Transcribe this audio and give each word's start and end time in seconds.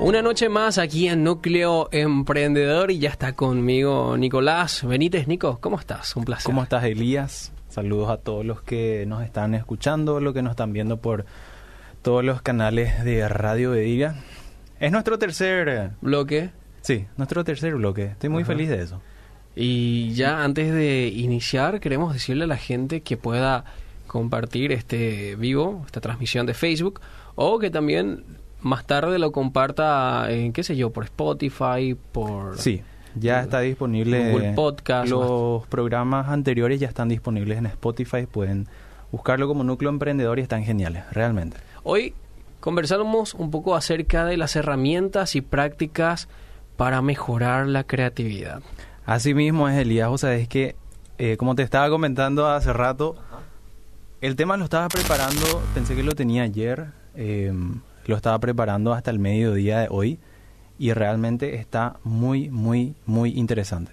Una 0.00 0.22
noche 0.22 0.48
más 0.48 0.78
aquí 0.78 1.08
en 1.08 1.24
Núcleo 1.24 1.90
Emprendedor 1.92 2.90
y 2.90 3.00
ya 3.00 3.10
está 3.10 3.34
conmigo 3.34 4.16
Nicolás 4.16 4.82
Benítez. 4.82 5.28
Nico, 5.28 5.58
¿cómo 5.60 5.78
estás? 5.78 6.16
Un 6.16 6.24
placer. 6.24 6.46
¿Cómo 6.46 6.62
estás, 6.62 6.84
Elías? 6.84 7.52
Saludos 7.68 8.08
a 8.08 8.16
todos 8.16 8.46
los 8.46 8.62
que 8.62 9.04
nos 9.06 9.22
están 9.22 9.54
escuchando, 9.54 10.18
los 10.18 10.32
que 10.32 10.40
nos 10.40 10.52
están 10.52 10.72
viendo 10.72 10.96
por 10.96 11.26
todos 12.00 12.24
los 12.24 12.40
canales 12.40 13.04
de 13.04 13.28
Radio 13.28 13.72
Bediga. 13.72 14.14
Es 14.80 14.90
nuestro 14.90 15.18
tercer 15.18 15.90
bloque. 16.00 16.48
Sí, 16.80 17.04
nuestro 17.18 17.44
tercer 17.44 17.74
bloque. 17.74 18.04
Estoy 18.04 18.30
muy 18.30 18.44
feliz 18.44 18.70
de 18.70 18.80
eso. 18.80 19.02
Y 19.54 20.14
ya 20.14 20.42
antes 20.42 20.72
de 20.72 21.08
iniciar, 21.08 21.78
queremos 21.78 22.14
decirle 22.14 22.44
a 22.44 22.46
la 22.46 22.56
gente 22.56 23.02
que 23.02 23.18
pueda 23.18 23.66
compartir 24.06 24.72
este 24.72 25.36
vivo, 25.36 25.82
esta 25.84 26.00
transmisión 26.00 26.46
de 26.46 26.54
Facebook, 26.54 27.02
o 27.34 27.58
que 27.58 27.70
también 27.70 28.24
más 28.62 28.86
tarde 28.86 29.18
lo 29.18 29.32
comparta 29.32 30.30
en, 30.30 30.52
qué 30.52 30.62
sé 30.62 30.76
yo, 30.76 30.90
por 30.90 31.04
Spotify, 31.04 31.96
por... 32.12 32.58
Sí, 32.58 32.82
ya 33.14 33.40
está 33.40 33.60
disponible. 33.60 34.32
Google 34.32 34.52
Podcast. 34.52 35.10
Los 35.10 35.66
programas 35.66 36.28
anteriores 36.28 36.80
ya 36.80 36.88
están 36.88 37.08
disponibles 37.08 37.58
en 37.58 37.66
Spotify. 37.66 38.26
Pueden 38.30 38.68
buscarlo 39.10 39.48
como 39.48 39.64
Núcleo 39.64 39.90
Emprendedor 39.90 40.38
y 40.38 40.42
están 40.42 40.64
geniales, 40.64 41.04
realmente. 41.12 41.56
Hoy 41.82 42.14
conversamos 42.60 43.34
un 43.34 43.50
poco 43.50 43.74
acerca 43.74 44.24
de 44.24 44.36
las 44.36 44.54
herramientas 44.56 45.34
y 45.34 45.40
prácticas 45.40 46.28
para 46.76 47.02
mejorar 47.02 47.66
la 47.66 47.84
creatividad. 47.84 48.62
Así 49.06 49.34
mismo 49.34 49.68
es, 49.68 49.76
Elías. 49.78 50.08
O 50.10 50.18
sea, 50.18 50.34
es 50.34 50.48
que, 50.48 50.76
eh, 51.18 51.36
como 51.36 51.54
te 51.54 51.62
estaba 51.62 51.88
comentando 51.90 52.46
hace 52.48 52.72
rato, 52.72 53.16
el 54.20 54.36
tema 54.36 54.56
lo 54.56 54.64
estaba 54.64 54.88
preparando, 54.88 55.62
pensé 55.74 55.96
que 55.96 56.02
lo 56.02 56.12
tenía 56.12 56.42
ayer. 56.42 56.88
Eh, 57.16 57.52
lo 58.06 58.16
estaba 58.16 58.38
preparando 58.38 58.92
hasta 58.92 59.10
el 59.10 59.18
mediodía 59.18 59.80
de 59.80 59.88
hoy 59.90 60.18
y 60.78 60.92
realmente 60.92 61.56
está 61.56 61.98
muy, 62.04 62.48
muy, 62.48 62.94
muy 63.04 63.30
interesante. 63.38 63.92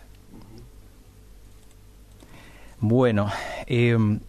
Bueno, 2.80 3.30
em, 3.66 4.20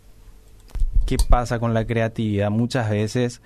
¿qué 1.07 1.17
pasa 1.29 1.59
con 1.59 1.75
la 1.75 1.87
creatividad? 1.87 2.51
Muchas 2.51 2.91
veces 2.91 3.43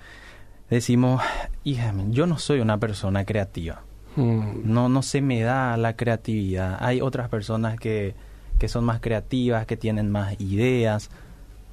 decimos, 0.69 1.21
hija, 1.63 1.93
yo 2.09 2.25
no 2.25 2.39
soy 2.39 2.59
una 2.59 2.79
persona 2.79 3.25
creativa. 3.25 3.83
Hmm. 4.15 4.61
No, 4.63 4.89
no 4.89 5.01
se 5.01 5.21
me 5.21 5.41
da 5.41 5.75
la 5.77 5.95
creatividad. 5.95 6.77
Hay 6.79 7.01
otras 7.01 7.29
personas 7.29 7.79
que, 7.79 8.15
que 8.59 8.67
son 8.67 8.85
más 8.85 8.99
creativas, 8.99 9.65
que 9.65 9.77
tienen 9.77 10.09
más 10.09 10.39
ideas. 10.39 11.09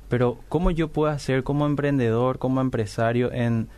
Pero 0.09 0.39
¿cómo 0.49 0.71
yo 0.71 0.89
puedo 0.89 1.13
hacer 1.13 1.45
como 1.45 1.67
emprendedor, 1.67 2.39
como 2.39 2.61
empresario 2.61 3.33
en 3.33 3.69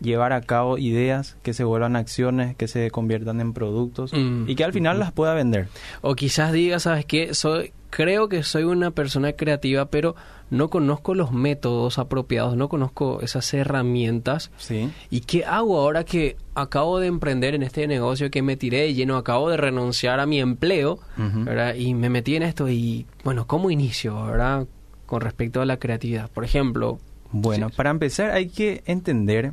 llevar 0.00 0.32
a 0.32 0.40
cabo 0.40 0.78
ideas 0.78 1.36
que 1.42 1.52
se 1.54 1.64
vuelvan 1.64 1.96
acciones, 1.96 2.56
que 2.56 2.68
se 2.68 2.90
conviertan 2.90 3.40
en 3.40 3.52
productos 3.52 4.12
y 4.12 4.54
que 4.54 4.64
al 4.64 4.72
final 4.72 4.98
las 4.98 5.12
pueda 5.12 5.34
vender. 5.34 5.68
O 6.00 6.14
quizás 6.14 6.52
diga, 6.52 6.78
¿sabes 6.78 7.04
qué? 7.04 7.34
Soy, 7.34 7.72
creo 7.90 8.28
que 8.28 8.42
soy 8.42 8.64
una 8.64 8.90
persona 8.90 9.32
creativa, 9.32 9.86
pero 9.86 10.14
no 10.50 10.70
conozco 10.70 11.14
los 11.14 11.32
métodos 11.32 11.98
apropiados, 11.98 12.56
no 12.56 12.68
conozco 12.68 13.20
esas 13.20 13.52
herramientas. 13.52 14.50
Sí. 14.56 14.90
¿Y 15.10 15.20
qué 15.20 15.44
hago 15.44 15.78
ahora 15.78 16.04
que 16.04 16.36
acabo 16.54 17.00
de 17.00 17.06
emprender 17.06 17.54
en 17.54 17.62
este 17.62 17.86
negocio, 17.86 18.30
que 18.30 18.42
me 18.42 18.56
tiré 18.56 18.82
de 18.82 18.94
lleno, 18.94 19.16
acabo 19.16 19.50
de 19.50 19.56
renunciar 19.56 20.20
a 20.20 20.26
mi 20.26 20.40
empleo, 20.40 21.00
¿verdad? 21.16 21.74
Y 21.74 21.94
me 21.94 22.08
metí 22.08 22.36
en 22.36 22.44
esto 22.44 22.68
y, 22.68 23.06
bueno, 23.24 23.46
¿cómo 23.46 23.70
inicio, 23.70 24.24
verdad? 24.24 24.66
Con 25.06 25.20
respecto 25.20 25.60
a 25.60 25.66
la 25.66 25.78
creatividad. 25.78 26.30
Por 26.30 26.44
ejemplo... 26.44 26.98
Bueno, 27.30 27.68
para 27.68 27.90
empezar 27.90 28.30
hay 28.30 28.48
que 28.48 28.82
entender 28.86 29.52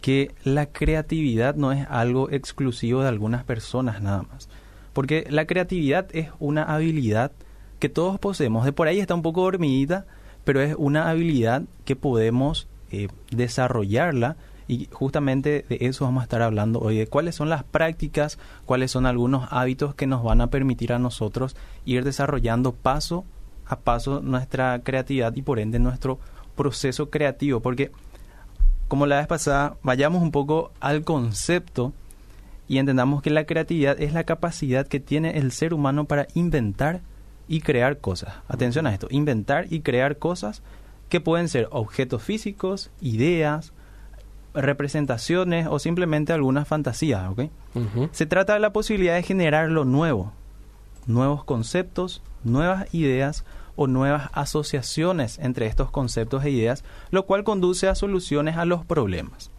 que 0.00 0.34
la 0.44 0.66
creatividad 0.66 1.54
no 1.54 1.72
es 1.72 1.86
algo 1.88 2.30
exclusivo 2.30 3.02
de 3.02 3.08
algunas 3.08 3.44
personas 3.44 4.02
nada 4.02 4.22
más. 4.22 4.48
Porque 4.92 5.26
la 5.30 5.46
creatividad 5.46 6.06
es 6.12 6.28
una 6.38 6.62
habilidad 6.64 7.32
que 7.78 7.88
todos 7.88 8.18
poseemos. 8.18 8.64
De 8.64 8.72
por 8.72 8.88
ahí 8.88 9.00
está 9.00 9.14
un 9.14 9.22
poco 9.22 9.42
dormidita, 9.42 10.06
pero 10.44 10.60
es 10.60 10.74
una 10.76 11.08
habilidad 11.10 11.62
que 11.84 11.96
podemos 11.96 12.68
eh, 12.90 13.08
desarrollarla 13.30 14.36
y 14.66 14.88
justamente 14.92 15.64
de 15.68 15.78
eso 15.80 16.04
vamos 16.04 16.20
a 16.20 16.24
estar 16.24 16.42
hablando 16.42 16.78
hoy, 16.80 16.98
de 16.98 17.06
cuáles 17.06 17.34
son 17.34 17.48
las 17.48 17.64
prácticas, 17.64 18.38
cuáles 18.66 18.90
son 18.90 19.06
algunos 19.06 19.48
hábitos 19.50 19.94
que 19.94 20.06
nos 20.06 20.22
van 20.22 20.42
a 20.42 20.50
permitir 20.50 20.92
a 20.92 20.98
nosotros 20.98 21.56
ir 21.86 22.04
desarrollando 22.04 22.72
paso 22.72 23.24
a 23.68 23.80
paso 23.80 24.20
nuestra 24.20 24.80
creatividad 24.82 25.34
y 25.36 25.42
por 25.42 25.58
ende 25.58 25.78
nuestro 25.78 26.18
proceso 26.56 27.10
creativo. 27.10 27.60
Porque 27.60 27.90
como 28.88 29.06
la 29.06 29.18
vez 29.18 29.26
pasada, 29.26 29.76
vayamos 29.82 30.22
un 30.22 30.32
poco 30.32 30.72
al 30.80 31.04
concepto 31.04 31.92
y 32.66 32.78
entendamos 32.78 33.22
que 33.22 33.30
la 33.30 33.44
creatividad 33.44 34.00
es 34.00 34.12
la 34.12 34.24
capacidad 34.24 34.86
que 34.86 35.00
tiene 35.00 35.38
el 35.38 35.52
ser 35.52 35.72
humano 35.74 36.06
para 36.06 36.26
inventar 36.34 37.00
y 37.48 37.60
crear 37.60 37.98
cosas. 37.98 38.34
Atención 38.48 38.86
a 38.86 38.92
esto, 38.92 39.06
inventar 39.10 39.66
y 39.70 39.80
crear 39.80 40.18
cosas 40.18 40.62
que 41.08 41.20
pueden 41.20 41.48
ser 41.48 41.68
objetos 41.70 42.22
físicos, 42.22 42.90
ideas, 43.00 43.72
representaciones 44.54 45.66
o 45.70 45.78
simplemente 45.78 46.32
algunas 46.32 46.68
fantasías. 46.68 47.30
Se 48.12 48.26
trata 48.26 48.54
de 48.54 48.60
la 48.60 48.72
posibilidad 48.72 49.14
de 49.14 49.22
generar 49.22 49.70
lo 49.70 49.84
nuevo, 49.84 50.32
nuevos 51.06 51.44
conceptos, 51.44 52.22
nuevas 52.44 52.92
ideas 52.92 53.44
o 53.80 53.86
nuevas 53.86 54.28
asociaciones 54.32 55.38
entre 55.38 55.66
estos 55.66 55.88
conceptos 55.92 56.44
e 56.44 56.50
ideas, 56.50 56.82
lo 57.12 57.26
cual 57.26 57.44
conduce 57.44 57.86
a 57.86 57.94
soluciones 57.94 58.56
a 58.56 58.64
los 58.64 58.84
problemas. 58.84 59.52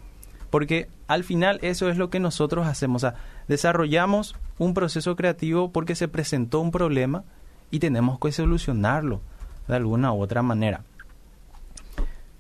Porque 0.49 0.89
al 1.07 1.23
final 1.23 1.57
eso 1.61 1.89
es 1.89 1.95
lo 1.95 2.09
que 2.09 2.19
nosotros 2.19 2.67
hacemos, 2.67 3.05
desarrollamos 3.47 4.35
un 4.57 4.73
proceso 4.73 5.15
creativo 5.15 5.71
porque 5.71 5.95
se 5.95 6.09
presentó 6.09 6.59
un 6.59 6.71
problema 6.71 7.23
y 7.71 7.79
tenemos 7.79 8.19
que 8.19 8.33
solucionarlo 8.33 9.21
de 9.69 9.77
alguna 9.77 10.11
u 10.11 10.21
otra 10.21 10.41
manera. 10.41 10.83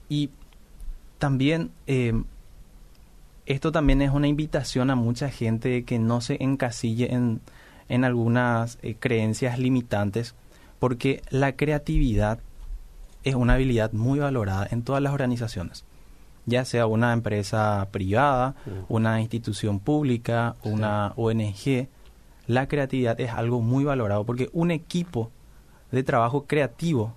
Y 0.09 0.31
también 1.17 1.71
eh, 1.87 2.21
esto 3.45 3.71
también 3.71 4.01
es 4.01 4.11
una 4.11 4.27
invitación 4.27 4.89
a 4.89 4.95
mucha 4.95 5.29
gente 5.29 5.85
que 5.85 5.97
no 5.97 6.19
se 6.19 6.43
encasille 6.43 7.13
en, 7.13 7.39
en 7.87 8.03
algunas 8.03 8.79
eh, 8.81 8.97
creencias 8.99 9.57
limitantes 9.59 10.35
porque 10.79 11.21
la 11.29 11.55
creatividad 11.55 12.39
es 13.23 13.35
una 13.35 13.53
habilidad 13.53 13.91
muy 13.91 14.19
valorada 14.19 14.67
en 14.71 14.83
todas 14.83 15.01
las 15.01 15.13
organizaciones, 15.13 15.85
ya 16.45 16.65
sea 16.65 16.87
una 16.87 17.13
empresa 17.13 17.87
privada, 17.91 18.55
mm. 18.65 18.93
una 18.93 19.21
institución 19.21 19.79
pública, 19.79 20.55
una 20.63 21.13
ONG. 21.15 21.87
La 22.47 22.67
creatividad 22.67 23.19
es 23.19 23.31
algo 23.31 23.61
muy 23.61 23.83
valorado 23.83 24.25
porque 24.25 24.49
un 24.53 24.71
equipo 24.71 25.31
de 25.91 26.03
trabajo 26.03 26.45
creativo 26.45 27.13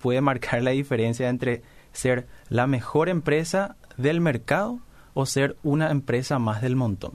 puede 0.00 0.20
marcar 0.20 0.62
la 0.62 0.72
diferencia 0.72 1.28
entre 1.28 1.62
ser 1.92 2.26
la 2.48 2.66
mejor 2.66 3.08
empresa 3.08 3.76
del 3.96 4.20
mercado 4.20 4.80
o 5.14 5.26
ser 5.26 5.56
una 5.62 5.90
empresa 5.90 6.38
más 6.38 6.60
del 6.62 6.76
montón. 6.76 7.12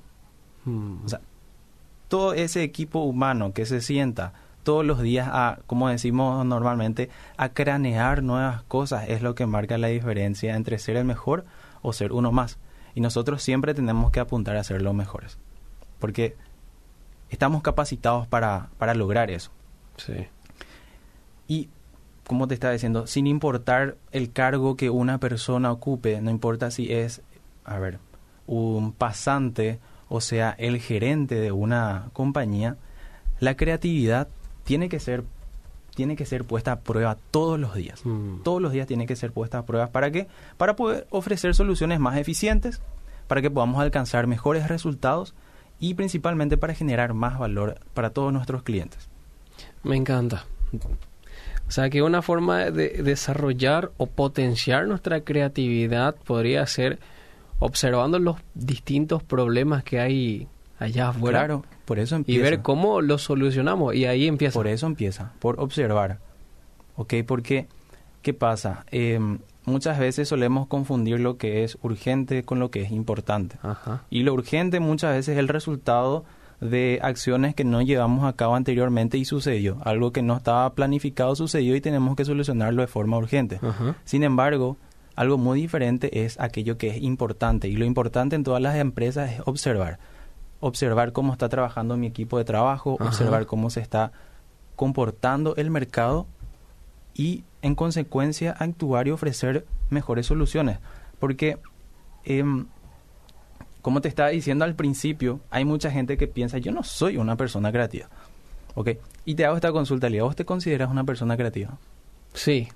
Mm. 0.65 1.05
O 1.05 1.09
sea, 1.09 1.21
todo 2.07 2.33
ese 2.33 2.63
equipo 2.63 2.99
humano 2.99 3.53
que 3.53 3.65
se 3.65 3.81
sienta 3.81 4.33
todos 4.63 4.85
los 4.85 5.01
días 5.01 5.27
a, 5.31 5.59
como 5.67 5.89
decimos 5.89 6.45
normalmente, 6.45 7.09
a 7.37 7.49
cranear 7.49 8.23
nuevas 8.23 8.63
cosas 8.63 9.07
es 9.09 9.21
lo 9.21 9.35
que 9.35 9.45
marca 9.45 9.77
la 9.77 9.87
diferencia 9.87 10.55
entre 10.55 10.79
ser 10.79 10.97
el 10.97 11.05
mejor 11.05 11.45
o 11.81 11.93
ser 11.93 12.11
uno 12.11 12.31
más. 12.31 12.57
Y 12.95 13.01
nosotros 13.01 13.41
siempre 13.43 13.73
tenemos 13.73 14.11
que 14.11 14.19
apuntar 14.19 14.55
a 14.55 14.63
ser 14.63 14.81
los 14.81 14.93
mejores. 14.93 15.37
Porque 15.99 16.35
estamos 17.29 17.61
capacitados 17.61 18.27
para, 18.27 18.69
para 18.77 18.93
lograr 18.93 19.31
eso. 19.31 19.51
Sí. 19.97 20.27
Y, 21.47 21.69
como 22.27 22.47
te 22.47 22.53
estaba 22.53 22.73
diciendo, 22.73 23.07
sin 23.07 23.27
importar 23.27 23.97
el 24.11 24.31
cargo 24.31 24.75
que 24.75 24.89
una 24.89 25.19
persona 25.19 25.71
ocupe, 25.71 26.21
no 26.21 26.31
importa 26.31 26.71
si 26.71 26.91
es, 26.91 27.21
a 27.65 27.79
ver, 27.79 27.99
un 28.47 28.93
pasante 28.93 29.79
o 30.15 30.21
sea, 30.21 30.53
el 30.59 30.79
gerente 30.79 31.33
de 31.33 31.51
una 31.51 32.11
compañía, 32.13 32.77
la 33.39 33.57
creatividad 33.57 34.27
tiene 34.63 34.89
que 34.89 34.99
ser 34.99 35.23
tiene 35.95 36.15
que 36.15 36.25
ser 36.25 36.43
puesta 36.43 36.71
a 36.71 36.79
prueba 36.79 37.17
todos 37.29 37.59
los 37.59 37.75
días. 37.75 38.03
Mm. 38.03 38.41
Todos 38.43 38.61
los 38.61 38.71
días 38.71 38.87
tiene 38.87 39.05
que 39.05 39.15
ser 39.15 39.31
puesta 39.31 39.59
a 39.59 39.65
prueba. 39.65 39.91
¿Para 39.91 40.09
qué? 40.09 40.27
Para 40.57 40.75
poder 40.75 41.05
ofrecer 41.11 41.53
soluciones 41.53 41.99
más 41.99 42.17
eficientes, 42.17 42.81
para 43.27 43.41
que 43.41 43.51
podamos 43.51 43.79
alcanzar 43.79 44.25
mejores 44.25 44.67
resultados 44.67 45.35
y 45.79 45.93
principalmente 45.93 46.57
para 46.57 46.73
generar 46.73 47.13
más 47.13 47.37
valor 47.37 47.79
para 47.93 48.09
todos 48.09 48.33
nuestros 48.33 48.63
clientes. 48.63 49.07
Me 49.83 49.95
encanta. 49.95 50.45
O 51.67 51.71
sea 51.71 51.89
que 51.89 52.01
una 52.01 52.21
forma 52.21 52.71
de 52.71 52.89
desarrollar 53.03 53.91
o 53.97 54.07
potenciar 54.07 54.87
nuestra 54.87 55.21
creatividad 55.21 56.15
podría 56.15 56.65
ser 56.67 56.99
observando 57.59 58.19
los 58.19 58.37
distintos 58.53 59.23
problemas 59.23 59.83
que 59.83 59.99
hay 59.99 60.47
allá 60.83 61.09
afuera. 61.09 61.39
Claro, 61.39 61.63
por 61.85 61.99
eso 61.99 62.15
empieza. 62.15 62.39
Y 62.39 62.43
ver 62.43 62.61
cómo 62.61 63.01
lo 63.01 63.17
solucionamos. 63.17 63.95
Y 63.95 64.05
ahí 64.05 64.27
empieza. 64.27 64.53
Por 64.53 64.67
eso 64.67 64.85
empieza, 64.87 65.33
por 65.39 65.59
observar. 65.59 66.19
¿Ok? 66.95 67.15
Porque, 67.25 67.67
¿qué 68.21 68.33
pasa? 68.33 68.85
Em, 68.91 69.39
muchas 69.65 69.99
veces 69.99 70.27
solemos 70.27 70.67
confundir 70.67 71.19
lo 71.19 71.37
que 71.37 71.63
es 71.63 71.77
urgente 71.81 72.43
con 72.43 72.59
lo 72.59 72.71
que 72.71 72.81
es 72.81 72.91
importante. 72.91 73.57
Ajá. 73.61 74.03
Y 74.09 74.23
lo 74.23 74.33
urgente 74.33 74.79
muchas 74.79 75.15
veces 75.15 75.33
es 75.33 75.39
el 75.39 75.47
resultado 75.47 76.25
de 76.61 76.99
acciones 77.01 77.55
que 77.55 77.65
no 77.65 77.81
llevamos 77.81 78.25
a 78.25 78.33
cabo 78.33 78.55
anteriormente 78.55 79.17
y 79.17 79.25
sucedió. 79.25 79.79
Algo 79.83 80.11
que 80.11 80.21
no 80.21 80.37
estaba 80.37 80.73
planificado 80.73 81.35
sucedió 81.35 81.75
y 81.75 81.81
tenemos 81.81 82.15
que 82.15 82.25
solucionarlo 82.25 82.81
de 82.81 82.87
forma 82.87 83.17
urgente. 83.17 83.59
Ajá. 83.61 83.95
Sin 84.05 84.23
embargo, 84.23 84.77
algo 85.15 85.37
muy 85.37 85.61
diferente 85.61 86.23
es 86.25 86.39
aquello 86.39 86.77
que 86.77 86.89
es 86.89 87.01
importante. 87.01 87.67
Y 87.67 87.75
lo 87.75 87.85
importante 87.85 88.35
en 88.35 88.43
todas 88.43 88.61
las 88.61 88.75
empresas 88.77 89.31
es 89.31 89.41
observar. 89.45 89.99
Observar 90.65 91.11
cómo 91.11 91.33
está 91.33 91.49
trabajando 91.49 91.97
mi 91.97 92.07
equipo 92.07 92.37
de 92.37 92.45
trabajo, 92.45 92.95
Ajá. 92.99 93.09
observar 93.09 93.45
cómo 93.45 93.69
se 93.69 93.81
está 93.81 94.11
comportando 94.75 95.55
el 95.57 95.69
mercado 95.69 96.25
y 97.13 97.43
en 97.61 97.75
consecuencia 97.75 98.51
actuar 98.57 99.07
y 99.07 99.11
ofrecer 99.11 99.65
mejores 99.89 100.25
soluciones. 100.25 100.79
Porque, 101.19 101.57
em, 102.25 102.65
como 103.81 103.99
te 104.01 104.07
estaba 104.07 104.29
diciendo 104.29 104.65
al 104.65 104.75
principio, 104.75 105.41
hay 105.49 105.65
mucha 105.65 105.91
gente 105.91 106.17
que 106.17 106.27
piensa, 106.27 106.57
yo 106.57 106.71
no 106.71 106.83
soy 106.83 107.17
una 107.17 107.35
persona 107.35 107.71
creativa. 107.71 108.07
¿Ok? 108.75 108.91
Y 109.25 109.35
te 109.35 109.45
hago 109.45 109.55
esta 109.55 109.71
consulta, 109.71 110.09
Lía. 110.09 110.23
¿Vos 110.23 110.35
te 110.35 110.45
consideras 110.45 110.89
una 110.89 111.03
persona 111.03 111.37
creativa? 111.37 111.77
Sí. 112.33 112.69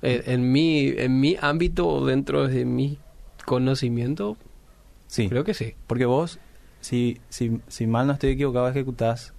En, 0.00 0.22
en 0.30 0.52
mi, 0.52 0.88
en 0.88 1.20
mi 1.20 1.36
ámbito, 1.40 2.06
dentro 2.06 2.46
de 2.48 2.64
mi 2.64 2.98
conocimiento, 3.44 4.36
Sí. 5.08 5.28
creo 5.28 5.42
que 5.44 5.54
sí. 5.54 5.74
Porque 5.86 6.06
vos, 6.06 6.38
si, 6.80 7.20
si, 7.28 7.60
si 7.68 7.86
mal 7.86 8.06
no 8.06 8.12
estoy 8.14 8.30
equivocado, 8.30 8.68
ejecutás 8.68 9.32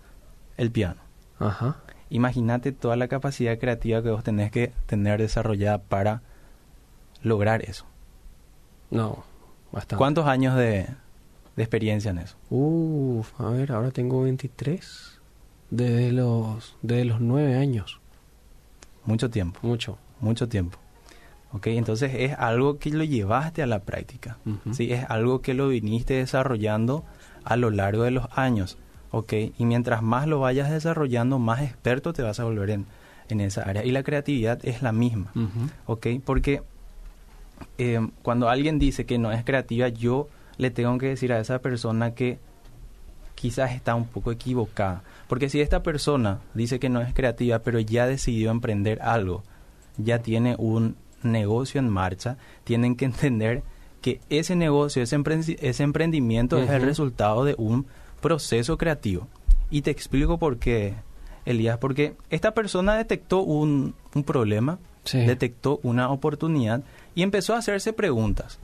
el 0.57 0.71
piano. 0.71 1.01
Ajá. 1.39 1.77
Imagínate 2.09 2.71
toda 2.71 2.95
la 2.95 3.07
capacidad 3.07 3.57
creativa 3.59 4.01
que 4.01 4.09
vos 4.09 4.24
tenés 4.24 4.51
que 4.51 4.71
tener 4.88 5.19
desarrollada 5.21 5.77
para 5.77 6.21
lograr 7.21 7.63
eso. 7.63 7.86
No, 8.91 9.24
bastante. 9.71 9.97
¿Cuántos 9.97 10.25
años 10.27 10.56
de, 10.56 10.88
de 11.56 11.63
experiencia 11.63 12.12
en 12.12 12.18
eso? 12.19 12.36
Uf, 12.50 13.39
a 13.39 13.50
ver, 13.50 13.71
ahora 13.71 13.92
tengo 13.92 14.24
23. 14.24 15.19
Desde 15.69 16.12
los, 16.12 16.75
desde 16.81 17.06
los 17.06 17.21
9 17.21 17.56
años. 17.56 18.00
Mucho 19.06 19.30
tiempo, 19.30 19.59
Mucho. 19.62 19.97
mucho 20.19 20.50
tiempo. 20.50 20.77
¿Ok? 21.51 21.68
Entonces 21.68 22.12
es 22.15 22.38
algo 22.38 22.77
que 22.80 22.89
lo 22.92 23.03
llevaste 23.03 23.62
a 23.63 23.68
la 23.68 23.80
práctica. 23.80 24.38
Ujú. 24.45 24.74
¿sí? 24.74 24.92
Es 24.92 25.06
algo 25.09 25.42
que 25.42 25.53
lo 25.53 25.68
viniste 25.69 26.15
desarrollando 26.15 27.06
a 27.49 27.55
lo 27.55 27.71
largo 27.71 28.03
de 28.03 28.11
los 28.11 28.27
años. 28.35 28.77
¿Ok? 29.11 29.33
Y 29.57 29.65
mientras 29.65 30.03
más 30.03 30.27
lo 30.27 30.39
vayas 30.39 30.69
desarrollando, 30.69 31.39
más 31.39 31.61
experto 31.63 32.13
te 32.13 32.21
vas 32.21 32.39
a 32.39 32.43
volver 32.43 32.69
en, 32.69 32.85
en 33.27 33.41
esa 33.41 33.63
área. 33.63 33.83
Y 33.83 33.91
la 33.91 34.03
creatividad 34.03 34.59
es 34.63 34.83
la 34.83 34.91
misma. 34.91 35.31
Porque 36.23 36.61
eh, 37.79 38.07
cuando 38.21 38.49
alguien 38.49 38.77
dice 38.77 39.05
que 39.07 39.17
no 39.17 39.31
es 39.31 39.43
creativa, 39.43 39.87
yo 39.89 40.29
le 40.57 40.69
tengo 40.69 40.95
que 40.99 41.07
decir 41.07 41.33
a 41.33 41.39
esa 41.39 41.59
persona 41.59 42.13
que 42.13 42.37
quizás 43.33 43.71
está 43.71 43.95
un 43.95 44.05
poco 44.05 44.31
equivocada. 44.31 45.01
Porque 45.27 45.49
si 45.49 45.59
esta 45.59 45.81
persona 45.81 46.41
dice 46.53 46.79
que 46.79 46.89
no 46.89 47.01
es 47.01 47.13
creativa, 47.15 47.59
pero 47.59 47.79
ya 47.79 48.05
decidió 48.05 48.51
emprender 48.51 49.01
algo, 49.01 49.43
ya 49.97 50.19
tiene 50.19 50.55
un 50.59 50.97
negocio 51.23 51.79
en 51.79 51.89
marcha, 51.89 52.37
tienen 52.63 52.95
que 52.95 53.05
entender 53.05 53.63
que 54.01 54.21
ese 54.29 54.55
negocio, 54.55 55.03
ese, 55.03 55.17
empre- 55.17 55.57
ese 55.61 55.83
emprendimiento 55.83 56.57
es 56.57 56.69
el 56.69 56.81
resultado 56.81 57.43
de 57.45 57.55
un 57.57 57.85
proceso 58.21 58.77
creativo. 58.77 59.27
Y 59.69 59.81
te 59.81 59.91
explico 59.91 60.37
por 60.39 60.57
qué, 60.57 60.95
Elías, 61.45 61.77
porque 61.77 62.15
esta 62.29 62.53
persona 62.53 62.95
detectó 62.95 63.41
un, 63.41 63.95
un 64.15 64.23
problema, 64.23 64.79
Sí. 65.05 65.19
detectó 65.19 65.79
una 65.83 66.09
oportunidad 66.11 66.83
y 67.15 67.23
empezó 67.23 67.55
a 67.55 67.59
hacerse 67.59 67.93
preguntas. 67.93 68.59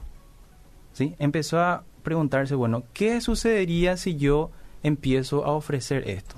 ¿Sí? 0.92 1.14
Empezó 1.18 1.60
a 1.60 1.82
preguntarse, 2.02 2.54
bueno, 2.54 2.84
¿qué 2.92 3.20
sucedería 3.20 3.96
si 3.96 4.16
yo 4.16 4.50
empiezo 4.82 5.44
a 5.44 5.52
ofrecer 5.52 6.08
esto? 6.08 6.36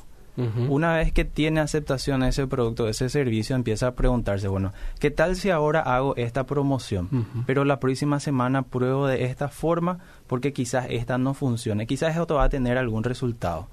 Una 0.68 0.94
vez 0.94 1.12
que 1.12 1.24
tiene 1.24 1.58
aceptación 1.58 2.22
ese 2.22 2.46
producto, 2.46 2.88
ese 2.88 3.08
servicio, 3.08 3.56
empieza 3.56 3.88
a 3.88 3.94
preguntarse, 3.94 4.46
bueno, 4.46 4.72
¿qué 5.00 5.10
tal 5.10 5.34
si 5.34 5.50
ahora 5.50 5.80
hago 5.80 6.14
esta 6.16 6.46
promoción? 6.46 7.26
Pero 7.44 7.64
la 7.64 7.80
próxima 7.80 8.20
semana 8.20 8.62
pruebo 8.62 9.08
de 9.08 9.24
esta 9.24 9.48
forma 9.48 9.98
porque 10.28 10.52
quizás 10.52 10.86
esta 10.90 11.18
no 11.18 11.34
funcione, 11.34 11.88
quizás 11.88 12.16
esto 12.16 12.36
va 12.36 12.44
a 12.44 12.48
tener 12.48 12.78
algún 12.78 13.02
resultado. 13.02 13.66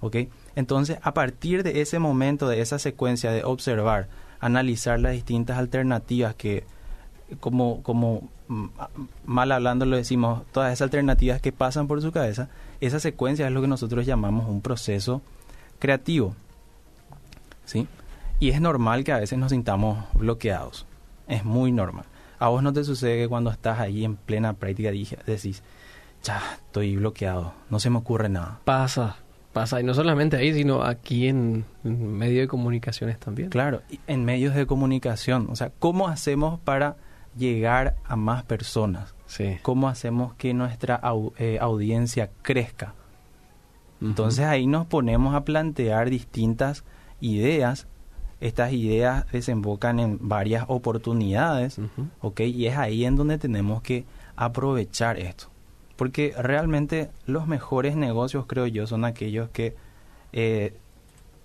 ¿Ok? 0.00 0.16
Entonces, 0.56 0.98
a 1.02 1.14
partir 1.14 1.62
de 1.62 1.80
ese 1.80 1.98
momento, 1.98 2.48
de 2.48 2.60
esa 2.60 2.78
secuencia 2.78 3.30
de 3.30 3.44
observar, 3.44 4.08
analizar 4.40 4.98
las 4.98 5.12
distintas 5.12 5.58
alternativas 5.58 6.34
que, 6.34 6.64
como, 7.38 7.82
como 7.82 8.28
mm, 8.48 8.66
mal 9.24 9.52
hablando 9.52 9.86
lo 9.86 9.96
decimos, 9.96 10.42
todas 10.50 10.72
esas 10.72 10.86
alternativas 10.86 11.40
que 11.40 11.52
pasan 11.52 11.86
por 11.86 12.02
su 12.02 12.10
cabeza, 12.10 12.48
esa 12.80 12.98
secuencia 12.98 13.46
es 13.46 13.52
lo 13.52 13.60
que 13.60 13.68
nosotros 13.68 14.04
llamamos 14.04 14.48
un 14.48 14.60
proceso 14.60 15.22
creativo. 15.82 16.36
¿Sí? 17.64 17.88
Y 18.38 18.50
es 18.50 18.60
normal 18.60 19.02
que 19.04 19.12
a 19.12 19.18
veces 19.18 19.36
nos 19.38 19.50
sintamos 19.50 20.04
bloqueados. 20.14 20.86
Es 21.26 21.44
muy 21.44 21.72
normal. 21.72 22.04
A 22.38 22.48
vos 22.48 22.62
no 22.62 22.72
te 22.72 22.84
sucede 22.84 23.18
que 23.22 23.28
cuando 23.28 23.50
estás 23.50 23.80
ahí 23.80 24.04
en 24.04 24.14
plena 24.16 24.52
práctica 24.52 24.90
decís, 25.26 25.62
ya, 26.22 26.40
estoy 26.66 26.96
bloqueado, 26.96 27.52
no 27.70 27.78
se 27.80 27.90
me 27.90 27.98
ocurre 27.98 28.28
nada. 28.28 28.60
Pasa, 28.64 29.16
pasa. 29.52 29.80
Y 29.80 29.84
no 29.84 29.94
solamente 29.94 30.36
ahí, 30.36 30.52
sino 30.54 30.82
aquí 30.84 31.28
en, 31.28 31.64
en 31.84 32.12
medio 32.16 32.40
de 32.40 32.48
comunicaciones 32.48 33.18
también. 33.18 33.48
Claro, 33.50 33.82
en 34.06 34.24
medios 34.24 34.54
de 34.54 34.66
comunicación, 34.66 35.48
o 35.50 35.56
sea, 35.56 35.70
¿cómo 35.78 36.08
hacemos 36.08 36.58
para 36.60 36.96
llegar 37.36 37.96
a 38.04 38.14
más 38.16 38.44
personas? 38.44 39.14
Sí. 39.26 39.58
¿Cómo 39.62 39.88
hacemos 39.88 40.34
que 40.34 40.52
nuestra 40.54 41.00
au- 41.00 41.32
eh, 41.38 41.58
audiencia 41.60 42.30
crezca? 42.42 42.94
Entonces 44.02 44.44
ahí 44.44 44.66
nos 44.66 44.86
ponemos 44.86 45.34
a 45.34 45.44
plantear 45.44 46.10
distintas 46.10 46.84
ideas. 47.20 47.86
Estas 48.40 48.72
ideas 48.72 49.30
desembocan 49.30 50.00
en 50.00 50.18
varias 50.20 50.64
oportunidades. 50.68 51.78
¿ok? 52.20 52.40
Y 52.40 52.66
es 52.66 52.76
ahí 52.76 53.04
en 53.04 53.16
donde 53.16 53.38
tenemos 53.38 53.80
que 53.80 54.04
aprovechar 54.34 55.18
esto. 55.18 55.46
Porque 55.96 56.34
realmente 56.36 57.10
los 57.26 57.46
mejores 57.46 57.94
negocios, 57.94 58.46
creo 58.46 58.66
yo, 58.66 58.86
son 58.86 59.04
aquellos 59.04 59.50
que 59.50 59.76
eh, 60.32 60.74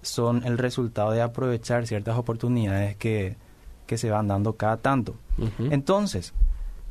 son 0.01 0.43
el 0.45 0.57
resultado 0.57 1.11
de 1.11 1.21
aprovechar 1.21 1.85
ciertas 1.85 2.17
oportunidades 2.17 2.95
que, 2.95 3.35
que 3.85 3.97
se 3.97 4.09
van 4.09 4.27
dando 4.27 4.53
cada 4.53 4.77
tanto. 4.77 5.15
Entonces, 5.59 6.33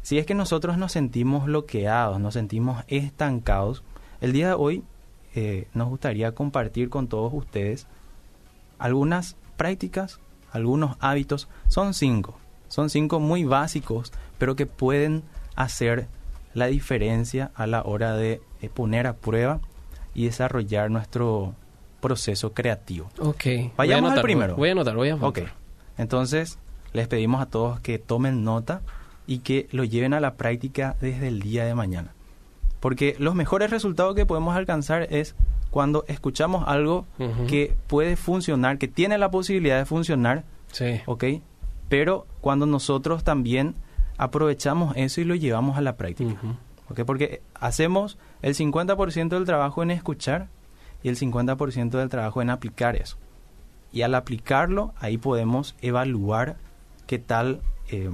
si 0.03 0.19
es 0.19 0.27
que 0.27 0.35
nosotros 0.35 0.79
nos 0.79 0.93
sentimos 0.93 1.47
bloqueados, 1.47 2.21
nos 2.21 2.35
sentimos 2.35 2.85
estancados, 2.87 3.83
el 4.21 4.33
día 4.33 4.49
de 4.49 4.55
hoy 4.55 4.85
eh, 5.37 5.69
nos 5.75 5.89
gustaría 5.89 6.33
compartir 6.33 6.89
con 6.89 7.07
todos 7.09 7.33
ustedes 7.35 7.87
algunas 8.79 9.37
prácticas, 9.57 10.19
algunos 10.51 10.97
hábitos. 11.01 11.49
Son 11.69 11.95
cinco, 11.95 12.39
son 12.69 12.91
cinco 12.91 13.21
muy 13.21 13.45
básicos, 13.45 14.13
pero 14.39 14.57
que 14.57 14.67
pueden 14.67 15.23
hacer 15.55 16.09
la 16.55 16.67
diferencia 16.67 17.51
a 17.55 17.67
la 17.67 17.83
hora 17.83 18.17
de, 18.17 18.41
eh, 18.63 18.69
poner 18.73 19.07
a 19.07 19.15
prueba 19.15 19.61
y 20.15 20.25
desarrollar 20.25 20.91
nuestro 20.91 21.55
proceso 22.01 22.53
creativo. 22.53 23.11
Ok. 23.19 23.45
Voy 23.45 23.61
a 23.67 23.73
Vayamos 23.77 24.05
al 24.05 24.13
anotar, 24.13 24.23
primero. 24.23 24.57
Voy 24.57 24.71
a 24.71 24.73
anotar, 24.73 24.97
voy 24.97 25.11
a 25.11 25.17
Ok, 25.17 25.39
anotar. 25.39 25.55
entonces 25.99 26.59
les 26.95 27.09
pedimos 27.09 27.43
a 27.43 27.47
todos 27.47 27.81
que 27.81 27.99
tomen 27.99 28.43
nota 28.43 28.81
y 29.27 29.41
que 29.41 29.69
lo 29.71 29.85
lleven 29.85 30.15
a 30.15 30.21
la 30.21 30.37
práctica 30.37 30.97
desde 31.01 31.29
el 31.29 31.41
día 31.43 31.67
de 31.67 31.75
mañana. 31.75 32.15
Porque 32.81 33.17
los 33.19 33.35
mejores 33.35 33.71
resultados 33.71 34.15
que 34.15 34.27
podemos 34.27 34.57
alcanzar 34.57 35.07
es 35.11 35.35
cuando 35.71 36.05
escuchamos 36.09 36.65
algo 36.67 37.07
que 37.49 37.75
puede 37.87 38.17
funcionar, 38.17 38.79
que 38.79 38.89
tiene 38.89 39.19
la 39.19 39.31
posibilidad 39.31 39.79
de 39.79 39.85
funcionar, 39.87 40.45
Sí. 40.73 41.01
¿ok? 41.07 41.25
Pero 41.89 42.27
cuando 42.41 42.67
nosotros 42.67 43.25
también 43.25 43.75
aprovechamos 44.19 44.95
eso 44.97 45.21
y 45.21 45.25
lo 45.25 45.35
llevamos 45.35 45.77
a 45.77 45.81
la 45.81 45.97
práctica. 45.97 46.33
Ujú. 46.33 46.57
¿ok? 46.91 47.01
Porque 47.05 47.43
hacemos 47.55 48.17
el 48.43 48.55
50% 48.55 49.29
del 49.37 49.45
trabajo 49.45 49.83
en 49.83 49.91
escuchar 49.91 50.49
y 51.03 51.09
el 51.09 51.17
50% 51.17 51.99
del 51.99 52.09
trabajo 52.09 52.41
en 52.43 52.51
aplicar 52.51 52.97
eso. 52.97 53.17
Y 53.93 54.03
al 54.03 54.15
aplicarlo, 54.15 54.95
ahí 54.99 55.19
podemos 55.19 55.75
evaluar 55.81 56.57
qué 57.07 57.19
tal, 57.19 57.61
eh, 57.91 58.11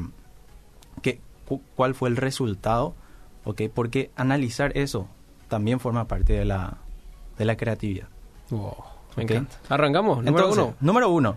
qué, 1.02 1.21
cu- 1.47 1.62
cuál 1.76 1.95
fue 1.95 2.09
el 2.09 2.16
resultado, 2.16 2.95
¿ok? 3.44 3.62
Porque 3.72 4.11
analizar 4.16 4.76
eso 4.76 5.08
también 5.49 5.80
forma 5.80 6.06
parte 6.06 6.32
de 6.32 6.44
la, 6.44 6.78
de 7.38 7.44
la 7.44 7.56
creatividad. 7.56 8.08
Wow, 8.50 8.76
me 9.16 9.25
encanta. 9.25 9.56
Arrancamos, 9.68 10.18
número 10.18 10.46
Entonces, 10.46 10.64
uno. 10.64 10.75
número 10.80 11.08
uno. 11.11 11.37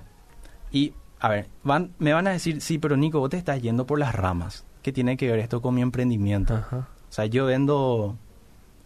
Y, 0.71 0.93
a 1.19 1.29
ver, 1.29 1.47
van, 1.63 1.91
me 1.99 2.13
van 2.13 2.27
a 2.27 2.31
decir, 2.31 2.61
sí, 2.61 2.77
pero 2.77 2.97
Nico, 2.97 3.19
vos 3.19 3.29
te 3.29 3.37
estás 3.37 3.61
yendo 3.61 3.85
por 3.85 3.99
las 3.99 4.13
ramas. 4.15 4.65
¿Qué 4.81 4.91
tiene 4.91 5.17
que 5.17 5.29
ver 5.29 5.39
esto 5.39 5.61
con 5.61 5.73
mi 5.75 5.81
emprendimiento? 5.81 6.55
Ajá. 6.55 6.87
O 7.09 7.11
sea, 7.11 7.25
yo 7.25 7.45
vendo 7.45 8.17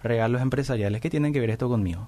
regalos 0.03 0.41
empresariales. 0.41 1.01
¿Qué 1.01 1.09
tienen 1.09 1.33
que 1.33 1.39
ver 1.39 1.49
esto 1.49 1.67
conmigo? 1.67 2.07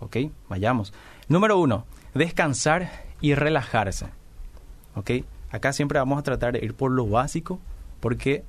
¿Ok? 0.00 0.16
Vayamos. 0.48 0.92
Número 1.28 1.58
uno, 1.58 1.84
descansar 2.14 2.90
y 3.20 3.34
relajarse. 3.34 4.06
¿Ok? 4.94 5.10
Acá 5.50 5.72
siempre 5.72 5.98
vamos 5.98 6.18
a 6.18 6.22
tratar 6.22 6.52
de 6.54 6.64
ir 6.64 6.74
por 6.74 6.90
lo 6.90 7.06
básico 7.06 7.58
Porque 8.00 8.44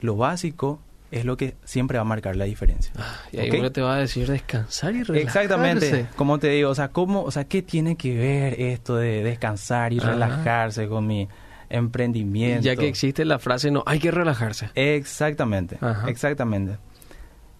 lo 0.00 0.16
básico 0.16 0.80
es 1.10 1.24
lo 1.24 1.36
que 1.36 1.56
siempre 1.64 1.96
va 1.98 2.02
a 2.02 2.04
marcar 2.04 2.36
la 2.36 2.44
diferencia. 2.44 2.92
Ah, 2.96 3.16
y 3.32 3.38
ahí 3.38 3.50
¿Ok? 3.50 3.56
uno 3.58 3.72
te 3.72 3.80
va 3.80 3.94
a 3.94 3.98
decir 3.98 4.28
descansar 4.30 4.94
y 4.94 5.02
relajarse. 5.02 5.20
Exactamente, 5.22 6.08
como 6.16 6.38
te 6.38 6.48
digo, 6.48 6.70
o 6.70 6.74
sea, 6.74 6.88
¿cómo, 6.88 7.22
o 7.22 7.30
sea, 7.30 7.44
¿qué 7.44 7.62
tiene 7.62 7.96
que 7.96 8.16
ver 8.16 8.60
esto 8.60 8.96
de 8.96 9.22
descansar 9.22 9.92
y 9.92 9.98
Ajá. 9.98 10.12
relajarse 10.12 10.86
con 10.88 11.06
mi 11.06 11.28
emprendimiento? 11.70 12.62
Ya 12.64 12.76
que 12.76 12.88
existe 12.88 13.24
la 13.24 13.38
frase, 13.38 13.70
no, 13.70 13.82
hay 13.86 13.98
que 13.98 14.10
relajarse. 14.10 14.70
Exactamente, 14.74 15.78
Ajá. 15.80 16.08
exactamente. 16.08 16.78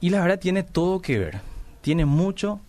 Y 0.00 0.10
la 0.10 0.20
verdad 0.20 0.38
tiene 0.38 0.62
todo 0.62 1.00
que 1.00 1.18
ver. 1.18 1.40
Tiene 1.80 2.04
mucho, 2.04 2.60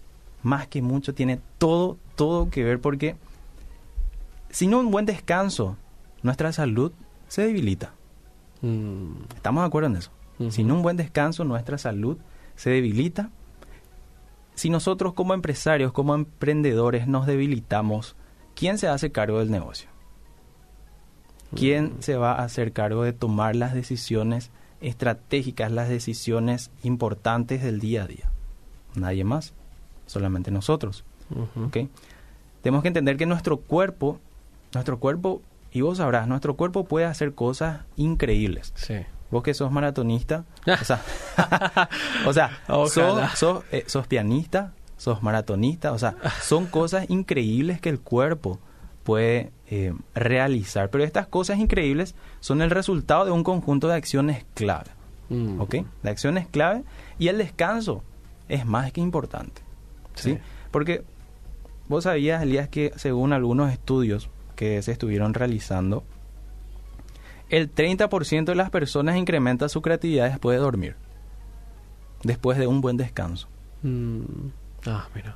más 0.43 0.67
que 0.67 0.81
mucho, 0.81 1.13
tiene 1.13 1.39
todo, 1.57 1.97
todo 2.15 2.49
que 2.49 2.63
ver 2.63 2.79
porque 2.79 3.15
sin 4.49 4.73
un 4.73 4.91
buen 4.91 5.05
descanso, 5.05 5.77
nuestra 6.23 6.51
salud 6.53 6.91
se 7.27 7.43
debilita. 7.43 7.93
Mm, 8.61 9.11
¿Estamos 9.35 9.61
de 9.63 9.67
acuerdo 9.67 9.89
en 9.89 9.97
eso? 9.97 10.11
Sin 10.49 10.71
un 10.71 10.81
buen 10.81 10.95
descanso, 10.95 11.43
nuestra 11.43 11.77
salud 11.77 12.17
se 12.55 12.69
debilita. 12.69 13.29
Si 14.55 14.69
nosotros 14.69 15.13
como 15.13 15.33
empresarios, 15.33 15.91
como 15.91 16.15
emprendedores 16.15 17.07
nos 17.07 17.25
debilitamos, 17.25 18.15
¿quién 18.55 18.77
se 18.77 18.87
hace 18.87 19.11
cargo 19.11 19.39
del 19.39 19.51
negocio? 19.51 19.89
¿Quién 21.55 21.85
Mm. 21.97 22.01
se 22.01 22.15
va 22.15 22.33
a 22.33 22.43
hacer 22.43 22.71
cargo 22.73 23.03
de 23.03 23.13
tomar 23.13 23.55
las 23.55 23.73
decisiones 23.73 24.51
estratégicas, 24.81 25.71
las 25.71 25.89
decisiones 25.89 26.71
importantes 26.83 27.63
del 27.63 27.79
día 27.79 28.03
a 28.03 28.07
día? 28.07 28.29
Nadie 28.95 29.23
más, 29.23 29.53
solamente 30.05 30.51
nosotros. 30.51 31.03
ujú. 31.31 31.65
¿ok? 31.65 31.77
Tenemos 32.61 32.81
que 32.81 32.87
entender 32.89 33.17
que 33.17 33.25
nuestro 33.25 33.57
cuerpo, 33.57 34.19
nuestro 34.73 34.99
cuerpo, 34.99 35.41
y 35.71 35.81
vos 35.81 35.97
sabrás, 35.99 36.27
nuestro 36.27 36.55
cuerpo 36.55 36.85
puede 36.85 37.05
hacer 37.05 37.33
cosas 37.33 37.81
increíbles. 37.97 38.71
Sí. 38.75 38.95
Vos 39.31 39.43
que 39.43 39.53
sos 39.53 39.71
maratonista, 39.71 40.45
o 40.65 40.83
sea, 40.83 41.01
o 42.25 42.33
sea 42.33 42.61
sos, 42.67 42.91
sos, 43.35 43.63
eh, 43.71 43.83
sos 43.87 44.07
pianista, 44.07 44.73
sos 44.97 45.21
maratonista, 45.21 45.91
o 45.91 45.99
sea, 45.99 46.15
son 46.41 46.65
cosas 46.65 47.09
increíbles 47.09 47.79
que 47.79 47.89
el 47.89 47.99
cuerpo 47.99 48.59
puede 49.03 49.51
eh, 49.67 49.93
realizar. 50.15 50.89
Pero 50.89 51.03
estas 51.03 51.27
cosas 51.27 51.59
increíbles 51.59 52.15
son 52.39 52.61
el 52.61 52.69
resultado 52.69 53.25
de 53.25 53.31
un 53.31 53.43
conjunto 53.43 53.87
de 53.87 53.95
acciones 53.95 54.45
clave, 54.55 54.91
Mm. 55.29 55.61
¿ok? 55.61 55.75
De 56.03 56.09
acciones 56.09 56.47
clave 56.47 56.83
y 57.17 57.27
el 57.27 57.37
descanso 57.37 58.03
es 58.47 58.65
más 58.65 58.91
que 58.91 58.99
importante, 59.01 59.61
¿sí? 60.15 60.33
Sí. 60.33 60.39
Porque 60.71 61.03
vos 61.87 62.05
sabías, 62.05 62.41
Elías, 62.41 62.67
que 62.67 62.91
según 62.95 63.31
algunos 63.33 63.71
estudios 63.71 64.29
que 64.55 64.81
se 64.81 64.91
estuvieron 64.91 65.33
realizando, 65.33 66.03
el 67.49 67.73
30% 67.73 68.45
de 68.45 68.55
las 68.55 68.69
personas 68.69 69.17
incrementa 69.17 69.69
su 69.69 69.81
creatividad 69.81 70.29
después 70.29 70.57
de 70.57 70.63
dormir, 70.63 70.95
después 72.23 72.57
de 72.57 72.67
un 72.67 72.81
buen 72.81 72.97
descanso. 72.97 73.47
Mm. 73.83 74.49
Ah, 74.85 75.07
mira. 75.15 75.35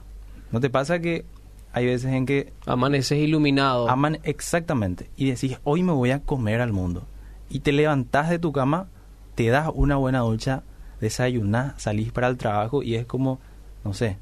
¿No 0.51 0.59
te 0.59 0.69
pasa 0.69 0.99
que 0.99 1.25
hay 1.71 1.87
veces 1.87 2.11
en 2.13 2.25
que 2.25 2.53
Amaneces 2.65 3.17
iluminado. 3.17 3.89
aman 3.89 4.19
exactamente 4.23 5.09
y 5.17 5.29
decís, 5.29 5.59
hoy 5.63 5.81
me 5.81 5.91
voy 5.91 6.11
a 6.11 6.19
comer 6.19 6.61
al 6.61 6.71
mundo? 6.71 7.07
Y 7.49 7.59
te 7.59 7.71
levantás 7.71 8.29
de 8.29 8.39
tu 8.39 8.51
cama, 8.51 8.87
te 9.35 9.47
das 9.47 9.69
una 9.73 9.95
buena 9.95 10.19
ducha, 10.19 10.63
desayunás, 11.01 11.81
salís 11.81 12.11
para 12.11 12.27
el 12.27 12.37
trabajo 12.37 12.83
y 12.83 12.95
es 12.95 13.05
como, 13.05 13.39
no 13.83 13.93
sé, 13.93 14.17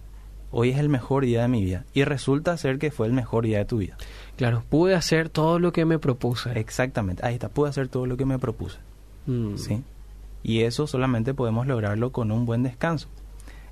hoy 0.51 0.70
es 0.70 0.77
el 0.77 0.89
mejor 0.89 1.25
día 1.25 1.41
de 1.41 1.48
mi 1.48 1.63
vida. 1.63 1.86
Y 1.93 2.03
resulta 2.03 2.55
ser 2.58 2.77
que 2.77 2.91
fue 2.91 3.08
el 3.08 3.13
mejor 3.13 3.46
día 3.46 3.60
de 3.60 3.65
tu 3.65 3.77
vida. 3.77 3.98
Claro, 4.36 4.63
pude 4.70 4.96
hacer 4.96 5.29
todo 5.29 5.60
lo 5.60 5.72
que 5.72 5.86
me 5.86 6.00
propuse. 6.00 6.58
Exactamente, 6.60 7.25
ahí 7.25 7.36
está, 7.36 7.50
pude 7.50 7.70
hacer 7.70 7.88
todo 7.88 8.05
lo 8.05 8.17
que 8.17 8.25
me 8.25 8.39
propuse. 8.39 8.77
Mm. 9.25 9.58
¿sí? 9.58 9.84
Y 10.43 10.62
eso 10.62 10.88
solamente 10.88 11.34
podemos 11.34 11.67
lograrlo 11.67 12.12
con 12.12 12.31
un 12.31 12.46
buen 12.46 12.63
descanso. 12.63 13.08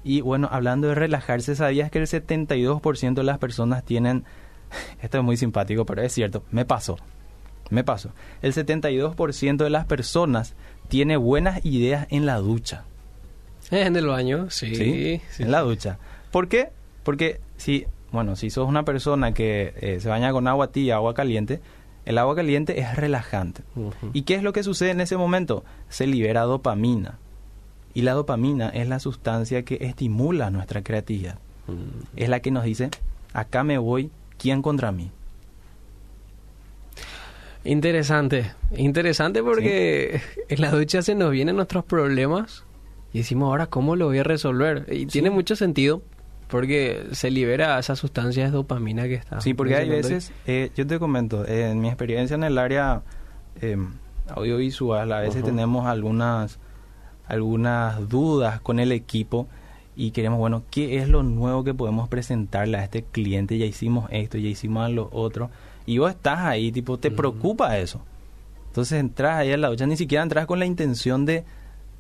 Y 0.03 0.21
bueno, 0.21 0.47
hablando 0.51 0.87
de 0.87 0.95
relajarse, 0.95 1.55
¿sabías 1.55 1.91
que 1.91 1.99
el 1.99 2.07
72% 2.07 3.13
de 3.13 3.23
las 3.23 3.37
personas 3.37 3.83
tienen... 3.83 4.23
Esto 5.01 5.17
es 5.17 5.23
muy 5.23 5.37
simpático, 5.37 5.85
pero 5.85 6.01
es 6.01 6.13
cierto, 6.13 6.43
me 6.51 6.65
pasó. 6.65 6.97
Me 7.69 7.83
pasó. 7.83 8.11
El 8.41 8.53
72% 8.53 9.57
de 9.57 9.69
las 9.69 9.85
personas 9.85 10.55
tiene 10.87 11.17
buenas 11.17 11.63
ideas 11.65 12.07
en 12.09 12.25
la 12.25 12.37
ducha. 12.37 12.85
En 13.71 13.95
el 13.95 14.07
baño, 14.07 14.49
sí. 14.49 14.75
¿sí? 14.75 15.21
sí, 15.29 15.43
en 15.43 15.51
la 15.51 15.61
ducha. 15.61 15.99
¿Por 16.31 16.47
qué? 16.47 16.69
Porque 17.03 17.39
si, 17.57 17.85
bueno, 18.11 18.35
si 18.35 18.49
sos 18.49 18.67
una 18.67 18.83
persona 18.83 19.33
que 19.33 19.73
eh, 19.81 19.99
se 19.99 20.09
baña 20.09 20.31
con 20.31 20.47
agua 20.47 20.71
tibia, 20.71 20.95
agua 20.95 21.13
caliente, 21.13 21.61
el 22.05 22.17
agua 22.17 22.35
caliente 22.35 22.79
es 22.79 22.95
relajante. 22.95 23.61
¿Y 24.13 24.23
qué 24.23 24.35
es 24.35 24.43
lo 24.43 24.53
que 24.53 24.63
sucede 24.63 24.91
en 24.91 25.01
ese 25.01 25.17
momento? 25.17 25.63
Se 25.89 26.07
libera 26.07 26.41
dopamina. 26.41 27.19
Y 27.93 28.01
la 28.01 28.13
dopamina 28.13 28.69
es 28.69 28.87
la 28.87 28.99
sustancia 28.99 29.63
que 29.63 29.77
estimula 29.81 30.49
nuestra 30.49 30.83
creatividad. 30.83 31.37
Es 32.15 32.29
la 32.29 32.39
que 32.39 32.51
nos 32.51 32.63
dice, 32.63 32.89
acá 33.33 33.63
me 33.63 33.77
voy, 33.77 34.09
¿quién 34.37 34.61
contra 34.61 34.91
mí? 34.91 35.11
Interesante, 37.63 38.53
interesante 38.75 39.43
porque 39.43 40.21
en 40.47 40.61
la 40.61 40.71
ducha 40.71 41.01
se 41.01 41.13
nos 41.13 41.29
vienen 41.31 41.57
nuestros 41.57 41.83
problemas 41.83 42.63
y 43.13 43.19
decimos 43.19 43.47
ahora 43.47 43.67
cómo 43.67 43.95
lo 43.95 44.05
voy 44.05 44.19
a 44.19 44.23
resolver. 44.23 44.85
Y 44.89 45.05
tiene 45.05 45.29
mucho 45.29 45.55
sentido 45.55 46.01
porque 46.49 47.05
se 47.11 47.29
libera 47.29 47.77
esa 47.77 47.95
sustancia 47.95 48.45
de 48.45 48.51
dopamina 48.51 49.03
que 49.03 49.13
está. 49.13 49.39
Sí, 49.39 49.53
porque 49.53 49.75
hay 49.75 49.87
veces, 49.87 50.33
eh, 50.47 50.71
yo 50.75 50.85
te 50.85 50.97
comento, 50.97 51.45
eh, 51.45 51.69
en 51.69 51.79
mi 51.79 51.87
experiencia 51.87 52.33
en 52.33 52.43
el 52.43 52.57
área 52.57 53.03
eh, 53.61 53.77
audiovisual, 54.27 55.11
a 55.13 55.19
veces 55.19 55.43
tenemos 55.43 55.85
algunas, 55.85 56.57
algunas 57.27 58.09
dudas 58.09 58.61
con 58.61 58.79
el 58.79 58.91
equipo 58.91 59.47
y 59.95 60.09
queremos, 60.09 60.39
bueno, 60.39 60.63
¿qué 60.71 60.97
es 60.97 61.07
lo 61.07 61.21
nuevo 61.21 61.63
que 61.63 61.75
podemos 61.75 62.09
presentarle 62.09 62.77
a 62.77 62.83
este 62.83 63.03
cliente? 63.03 63.59
Ya 63.59 63.65
hicimos 63.65 64.09
esto, 64.11 64.39
ya 64.39 64.49
hicimos 64.49 64.89
lo 64.89 65.09
otro. 65.11 65.51
Y 65.85 65.99
vos 65.99 66.09
estás 66.09 66.39
ahí, 66.39 66.71
tipo, 66.71 66.97
te 66.97 67.11
preocupa 67.11 67.77
eso. 67.77 68.01
Entonces 68.67 68.99
entras 68.99 69.37
ahí 69.37 69.51
a 69.51 69.57
la 69.57 69.69
ducha, 69.69 69.85
ni 69.85 69.97
siquiera 69.97 70.23
entras 70.23 70.47
con 70.47 70.57
la 70.57 70.65
intención 70.65 71.25
de 71.25 71.43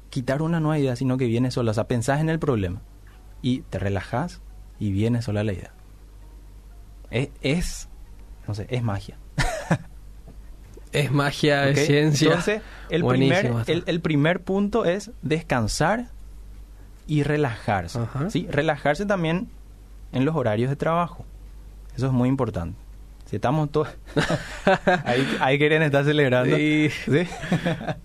quitar 0.09 0.41
una 0.41 0.59
nueva 0.59 0.79
idea, 0.79 0.95
sino 0.95 1.17
que 1.17 1.27
viene 1.27 1.51
sola. 1.51 1.71
O 1.71 1.73
sea, 1.73 1.87
pensás 1.87 2.19
en 2.19 2.29
el 2.29 2.39
problema 2.39 2.81
y 3.41 3.61
te 3.61 3.79
relajas 3.79 4.41
y 4.79 4.91
viene 4.91 5.21
sola 5.21 5.43
la 5.43 5.53
idea. 5.53 5.71
Es, 7.11 7.29
es 7.41 7.89
no 8.47 8.55
sé, 8.55 8.67
es 8.69 8.83
magia. 8.83 9.17
Es 10.91 11.11
magia, 11.11 11.69
es 11.69 11.85
ciencia. 11.85 12.29
Entonces, 12.29 12.61
el 12.89 13.05
primer, 13.05 13.53
el, 13.67 13.83
el 13.85 14.01
primer 14.01 14.41
punto 14.41 14.85
es 14.85 15.11
descansar 15.21 16.07
y 17.05 17.23
relajarse. 17.23 17.99
Ajá. 17.99 18.29
¿sí? 18.29 18.47
Relajarse 18.49 19.05
también 19.05 19.49
en 20.11 20.25
los 20.25 20.35
horarios 20.35 20.69
de 20.69 20.75
trabajo. 20.75 21.25
Eso 21.95 22.07
es 22.07 22.11
muy 22.11 22.27
importante. 22.27 22.75
Si 23.25 23.35
estamos 23.35 23.69
todos... 23.69 23.89
ahí, 25.05 25.37
ahí 25.39 25.59
quieren 25.59 25.83
estar 25.83 26.03
celebrando. 26.03 26.55
Sí. 26.55 26.89
¿Sí? 27.05 27.27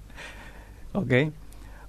ok. 0.93 1.12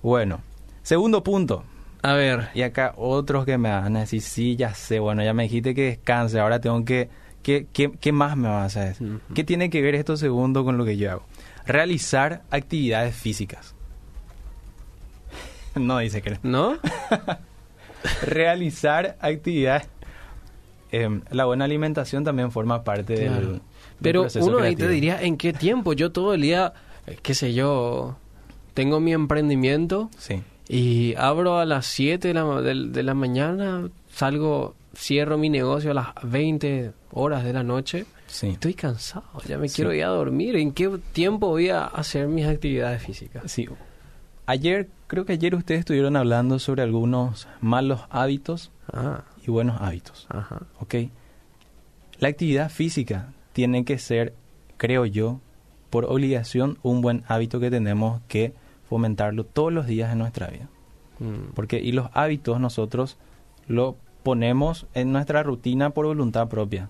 Bueno. 0.01 0.39
Segundo 0.81 1.23
punto. 1.23 1.65
A 2.07 2.13
ver, 2.13 2.49
Y 2.53 2.61
acá 2.61 2.93
otros 2.97 3.45
que 3.45 3.57
me 3.57 3.69
van 3.69 3.95
a 3.97 4.01
decir, 4.01 4.21
sí, 4.21 4.55
ya 4.55 4.75
sé, 4.75 4.99
bueno, 4.99 5.23
ya 5.23 5.33
me 5.33 5.41
dijiste 5.43 5.73
que 5.73 5.85
descanse, 5.85 6.39
ahora 6.39 6.61
tengo 6.61 6.85
que... 6.85 7.09
¿Qué, 7.41 7.65
qué, 7.73 7.91
qué 7.99 8.11
más 8.11 8.37
me 8.37 8.47
vas 8.47 8.77
a 8.77 8.85
decir? 8.85 9.19
¿Qué 9.33 9.43
tiene 9.43 9.69
que 9.71 9.81
ver 9.81 9.95
esto 9.95 10.15
segundo 10.15 10.63
con 10.63 10.77
lo 10.77 10.85
que 10.85 10.97
yo 10.97 11.09
hago? 11.11 11.23
Realizar 11.65 12.43
actividades 12.51 13.15
físicas. 13.15 13.73
no 15.75 15.97
dice 15.97 16.21
que 16.21 16.31
no. 16.31 16.37
¿no? 16.43 16.77
Realizar 18.21 19.17
actividades... 19.19 19.87
Em, 20.91 21.21
la 21.31 21.45
buena 21.45 21.65
alimentación 21.65 22.23
también 22.23 22.51
forma 22.51 22.83
parte 22.83 23.13
del- 23.13 23.27
Claro. 23.29 23.47
del, 23.53 23.61
Pero 24.01 24.21
proceso 24.21 24.45
uno 24.45 24.59
ahí 24.59 24.75
te 24.75 24.87
diría, 24.87 25.19
¿en 25.21 25.37
qué 25.37 25.53
tiempo? 25.53 25.93
Yo 25.93 26.11
todo 26.11 26.35
el 26.35 26.41
día, 26.41 26.73
eh, 27.07 27.17
qué 27.21 27.33
sé 27.33 27.53
yo, 27.55 28.15
tengo 28.75 28.99
mi 28.99 29.11
emprendimiento 29.11 30.09
Sí. 30.19 30.43
Y 30.67 31.13
abro 31.15 31.59
a 31.59 31.65
las 31.65 31.85
7 31.87 32.27
de 32.29 32.33
la, 32.33 32.43
de, 32.61 32.87
de 32.89 33.03
la 33.03 33.13
mañana, 33.13 33.89
salgo, 34.11 34.75
cierro 34.95 35.37
mi 35.37 35.49
negocio 35.49 35.91
a 35.91 35.93
las 35.93 36.07
20 36.23 36.91
horas 37.11 37.43
de 37.43 37.53
la 37.53 37.63
noche. 37.63 38.05
Sí. 38.27 38.47
Estoy 38.47 38.73
cansado, 38.73 39.23
ya 39.47 39.57
me 39.57 39.69
Sí. 39.69 39.75
quiero 39.77 39.93
ir 39.93 40.03
a 40.03 40.07
dormir. 40.07 40.55
¿En 40.55 40.71
qué 40.71 40.89
tiempo 41.13 41.47
voy 41.49 41.69
a 41.69 41.85
hacer 41.85 42.27
mis 42.27 42.45
actividades 42.47 43.01
físicas? 43.03 43.51
Sí. 43.51 43.67
Ayer, 44.47 44.89
creo 45.07 45.25
que 45.25 45.33
ayer 45.33 45.55
ustedes 45.55 45.79
estuvieron 45.81 46.15
hablando 46.15 46.59
sobre 46.59 46.81
algunos 46.83 47.47
malos 47.61 48.01
hábitos 48.09 48.71
Ah, 48.91 49.23
y 49.45 49.51
buenos 49.51 49.81
hábitos. 49.81 50.25
ajá. 50.29 50.61
¿ok? 50.79 50.95
La 52.19 52.27
actividad 52.29 52.69
física 52.71 53.33
tiene 53.53 53.85
que 53.85 53.97
ser, 53.97 54.33
creo 54.77 55.05
yo, 55.05 55.39
por 55.89 56.05
obligación, 56.05 56.77
un 56.83 57.01
buen 57.01 57.23
hábito 57.27 57.59
que 57.59 57.69
tenemos 57.71 58.21
que 58.27 58.53
fomentarlo 58.89 59.43
todos 59.45 59.71
los 59.73 59.87
días 59.87 60.11
en 60.11 60.19
nuestra 60.19 60.47
vida. 60.47 60.69
Mm. 61.19 61.53
Porque, 61.53 61.79
y 61.79 61.91
los 61.91 62.09
hábitos 62.13 62.59
nosotros 62.59 63.17
lo 63.67 63.95
ponemos 64.23 64.87
en 64.93 65.11
nuestra 65.11 65.43
rutina 65.43 65.91
por 65.91 66.05
voluntad 66.05 66.47
propia. 66.47 66.89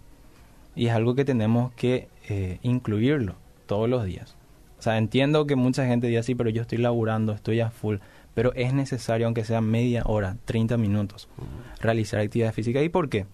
Y 0.76 0.88
es 0.88 0.94
algo 0.94 1.16
que 1.16 1.26
tenemos 1.26 1.72
que 1.74 2.10
eh, 2.28 2.60
incluirlo 2.64 3.36
todos 3.66 3.90
los 3.90 4.06
días. 4.06 4.36
O 4.78 4.82
sea, 4.82 4.98
entiendo 4.98 5.48
que 5.48 5.56
mucha 5.56 5.86
gente 5.86 6.08
dice 6.08 6.20
así, 6.20 6.36
pero 6.36 6.50
yo 6.50 6.62
estoy 6.62 6.78
laburando, 6.78 7.34
estoy 7.34 7.60
a 7.62 7.70
full. 7.70 7.98
Pero 8.34 8.54
es 8.54 8.74
necesario, 8.74 9.26
aunque 9.28 9.46
sea 9.46 9.62
media 9.62 10.04
hora, 10.06 10.36
30 10.46 10.76
minutos, 10.78 11.30
realizar 11.80 12.20
actividad 12.20 12.54
física. 12.54 12.82
¿Y 12.82 12.90
por 12.90 13.08
qué? 13.10 13.26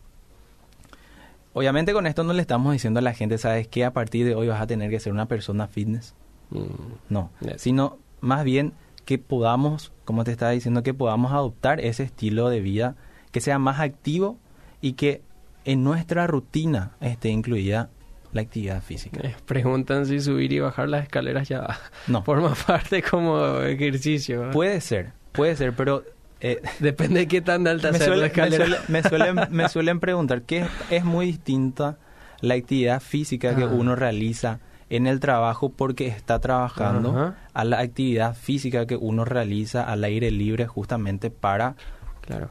Obviamente 1.54 1.92
con 1.92 2.08
esto 2.08 2.24
no 2.24 2.34
le 2.34 2.42
estamos 2.42 2.72
diciendo 2.72 3.00
a 3.00 3.02
la 3.02 3.14
gente, 3.14 3.38
¿sabes 3.38 3.68
qué? 3.68 3.84
A 3.84 3.92
partir 3.92 4.26
de 4.26 4.36
hoy 4.36 4.48
vas 4.48 4.62
a 4.62 4.68
tener 4.68 4.90
que 4.90 5.00
ser 5.00 5.12
una 5.12 5.26
persona 5.26 5.68
fitness. 5.68 6.14
Mm. 6.52 6.66
No, 7.10 7.32
Yes. 7.42 7.62
sino 7.62 7.98
más 8.22 8.44
bien 8.44 8.74
que 9.06 9.18
podamos, 9.18 9.92
como 10.06 10.24
te 10.24 10.32
estaba 10.32 10.52
diciendo, 10.52 10.84
que 10.84 10.94
podamos 10.94 11.32
adoptar 11.34 11.80
ese 11.82 12.04
estilo 12.04 12.50
de 12.50 12.62
vida 12.62 12.96
que 13.32 13.42
sea 13.42 13.60
más 13.60 13.80
activo 13.80 14.38
y 14.80 14.94
que 14.94 15.22
en 15.66 15.84
nuestra 15.84 16.28
rutina 16.28 16.92
esté 17.02 17.30
incluida 17.30 17.90
la 18.34 18.42
actividad 18.42 18.82
física. 18.82 19.20
Eh, 19.24 19.36
Preguntan 19.46 20.06
si 20.06 20.20
subir 20.22 20.54
y 20.54 20.60
bajar 20.60 20.88
las 20.88 21.04
escaleras 21.04 21.50
ya 21.50 21.78
No, 22.08 22.24
forma 22.24 22.54
parte 22.56 23.02
como 23.04 23.60
ejercicio. 23.62 24.48
¿eh? 24.50 24.52
puede 24.54 24.80
ser, 24.82 25.12
puede 25.34 25.56
ser, 25.56 25.76
pero 25.76 26.04
eh, 26.40 26.62
Depende 26.80 27.22
de 27.22 27.28
qué 27.28 27.42
tan 27.42 27.68
alta 27.68 27.92
sea 27.94 28.08
la 28.10 28.16
me 28.18 28.26
escalera. 28.28 28.66
suele- 28.66 28.80
me 28.88 29.04
suelen, 29.10 29.36
me 29.50 29.70
suelen 29.70 30.00
preguntar 30.00 30.44
que 30.44 30.60
es, 30.60 30.68
es 30.90 31.04
muy 31.04 31.26
distinta 31.28 31.98
la 32.40 32.54
actividad 32.56 33.02
física 33.02 33.56
que 33.56 33.64
Ah. 33.64 33.68
uno 33.72 33.96
realiza 33.96 34.60
en 34.92 35.08
el 35.08 35.20
trabajo 35.20 35.70
porque 35.70 36.08
está 36.08 36.40
trabajando 36.40 37.10
Ajá. 37.12 37.38
a 37.54 37.64
la 37.64 37.80
actividad 37.80 38.36
física 38.36 38.86
que 38.86 38.96
uno 38.96 39.26
realiza 39.26 39.84
al 39.84 40.04
aire 40.04 40.30
libre 40.32 40.68
justamente 40.68 41.32
para 41.32 41.76
Claro. 42.22 42.50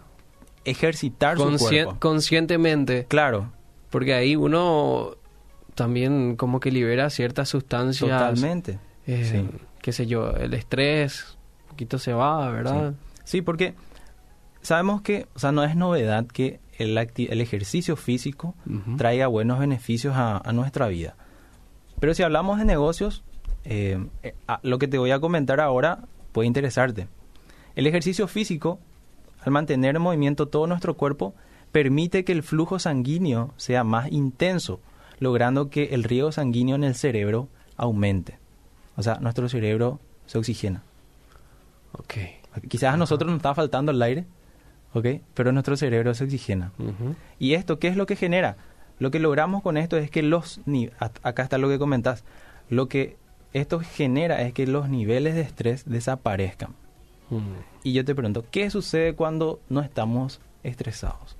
ejercitar 0.64 1.36
su 1.38 1.56
cuerpo. 1.58 1.96
conscientemente. 1.98 3.06
Claro, 3.08 3.52
Porque 3.90 4.14
ahí 4.14 4.36
uno 4.36 5.16
también 5.74 6.36
como 6.36 6.60
que 6.60 6.70
libera 6.70 7.10
ciertas 7.10 7.48
sustancias. 7.48 8.10
totalmente. 8.10 8.78
eh, 9.06 9.24
Sí. 9.24 9.58
Qué 9.82 9.92
sé 9.92 10.06
yo, 10.06 10.30
el 10.36 10.54
estrés, 10.54 11.36
un 11.64 11.68
poquito 11.70 11.98
se 11.98 12.12
va, 12.12 12.48
¿verdad? 12.50 12.92
Sí, 13.24 13.42
porque 13.42 13.74
sabemos 14.62 15.00
que, 15.02 15.26
o 15.34 15.38
sea, 15.38 15.52
no 15.52 15.64
es 15.64 15.74
novedad 15.74 16.26
que 16.26 16.60
el, 16.78 16.96
el 16.98 17.40
ejercicio 17.40 17.96
físico 17.96 18.54
Ujú. 18.66 18.96
traiga 18.96 19.26
buenos 19.26 19.58
beneficios 19.58 20.14
a, 20.16 20.36
a 20.38 20.52
nuestra 20.52 20.86
vida. 20.88 21.16
Pero 22.00 22.14
si 22.14 22.22
hablamos 22.22 22.58
de 22.58 22.64
negocios, 22.64 23.22
eh, 23.64 24.04
eh, 24.22 24.34
lo 24.62 24.78
que 24.78 24.88
te 24.88 24.98
voy 24.98 25.10
a 25.10 25.20
comentar 25.20 25.60
ahora 25.60 26.00
puede 26.32 26.46
interesarte. 26.46 27.08
El 27.76 27.86
ejercicio 27.86 28.26
físico, 28.26 28.80
al 29.42 29.52
mantener 29.52 29.96
en 29.96 30.02
movimiento 30.02 30.48
todo 30.48 30.66
nuestro 30.66 30.94
cuerpo, 30.96 31.34
permite 31.72 32.24
que 32.24 32.32
el 32.32 32.42
flujo 32.42 32.78
sanguíneo 32.78 33.52
sea 33.56 33.84
más 33.84 34.10
intenso, 34.10 34.80
logrando 35.18 35.70
que 35.70 35.90
el 35.92 36.04
riego 36.04 36.32
sanguíneo 36.32 36.74
en 36.74 36.84
el 36.84 36.94
cerebro 36.94 37.48
aumente. 37.76 38.38
O 38.96 39.02
sea, 39.02 39.16
nuestro 39.20 39.48
cerebro 39.48 40.00
se 40.26 40.38
oxigena. 40.38 40.82
Ok. 41.92 42.14
Quizás 42.68 42.94
a 42.94 42.96
nosotros 42.96 43.30
nos 43.30 43.38
está 43.38 43.54
faltando 43.54 43.92
el 43.92 44.02
aire, 44.02 44.24
¿ok? 44.94 45.06
Pero 45.34 45.52
nuestro 45.52 45.76
cerebro 45.76 46.14
se 46.14 46.24
oxigena. 46.24 46.72
¿Y 47.38 47.54
esto 47.54 47.78
qué 47.78 47.88
es 47.88 47.96
lo 47.96 48.06
que 48.06 48.16
genera? 48.16 48.56
Lo 49.00 49.10
que 49.10 49.18
logramos 49.18 49.62
con 49.62 49.76
esto 49.76 49.96
es 49.96 50.10
que 50.10 50.22
los... 50.22 50.60
Acá 51.22 51.42
está 51.42 51.58
lo 51.58 51.68
que 51.68 51.78
comentás. 51.78 52.22
Lo 52.68 52.86
que 52.86 53.16
esto 53.52 53.80
genera 53.80 54.42
es 54.42 54.52
que 54.52 54.66
los 54.66 54.88
niveles 54.88 55.34
de 55.34 55.40
estrés 55.40 55.84
desaparezcan. 55.86 56.70
Mm. 57.30 57.40
Y 57.82 57.92
yo 57.94 58.04
te 58.04 58.14
pregunto, 58.14 58.44
¿qué 58.50 58.70
sucede 58.70 59.14
cuando 59.14 59.60
no 59.68 59.80
estamos 59.80 60.40
estresados? 60.62 61.36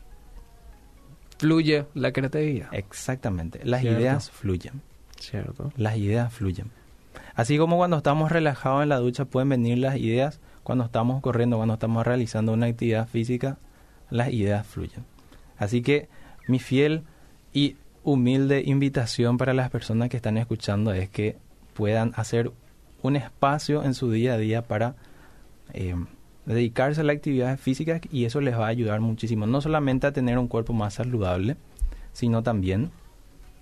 Fluye 1.39 1.87
la 1.95 2.13
creatividad. 2.13 2.69
Exactamente, 2.73 3.61
las 3.65 3.83
Cierto. 3.83 4.01
ideas 4.01 4.31
fluyen. 4.31 4.83
Cierto. 5.19 5.73
Las 5.77 5.97
ideas 5.97 6.33
fluyen. 6.33 6.71
Así 7.35 7.59
como 7.59 7.77
cuando 7.77 7.99
estamos 7.99 8.33
relajados 8.33 8.83
en 8.83 8.89
la 8.89 8.99
ducha 8.99 9.25
pueden 9.25 9.51
venir 9.51 9.79
las 9.79 9.97
ideas, 9.97 10.41
cuando 10.63 10.85
estamos 10.85 11.21
corriendo, 11.21 11.57
cuando 11.57 11.75
estamos 11.75 12.07
realizando 12.07 12.53
una 12.53 12.67
actividad 12.67 13.09
física, 13.09 13.59
las 14.11 14.33
ideas 14.33 14.67
fluyen. 14.67 15.05
Así 15.57 15.83
que 15.83 16.09
mi 16.49 16.59
fiel 16.59 17.05
y 17.53 17.77
humilde 18.03 18.63
invitación 18.65 19.39
para 19.39 19.55
las 19.55 19.71
personas 19.71 20.09
que 20.09 20.17
están 20.17 20.39
escuchando 20.39 20.93
es 20.93 21.09
que 21.09 21.37
puedan 21.75 22.13
hacer 22.17 22.51
un 23.03 23.17
espacio 23.17 23.85
en 23.85 23.95
su 23.95 24.11
día 24.11 24.35
a 24.35 24.39
día 24.39 24.63
para 24.63 24.95
eh, 25.73 25.95
dedicarse 26.47 27.01
a 27.01 27.05
la 27.05 27.13
actividad 27.13 27.59
física 27.59 28.01
y 28.11 28.25
eso 28.25 28.41
les 28.41 28.59
va 28.59 28.67
a 28.67 28.69
ayudar 28.69 29.01
muchísimo, 29.01 29.47
no 29.47 29.61
solamente 29.61 30.07
a 30.07 30.13
tener 30.13 30.39
un 30.39 30.49
cuerpo 30.49 30.73
más 30.73 30.95
saludable, 30.95 31.57
sino 32.13 32.43
también 32.43 32.91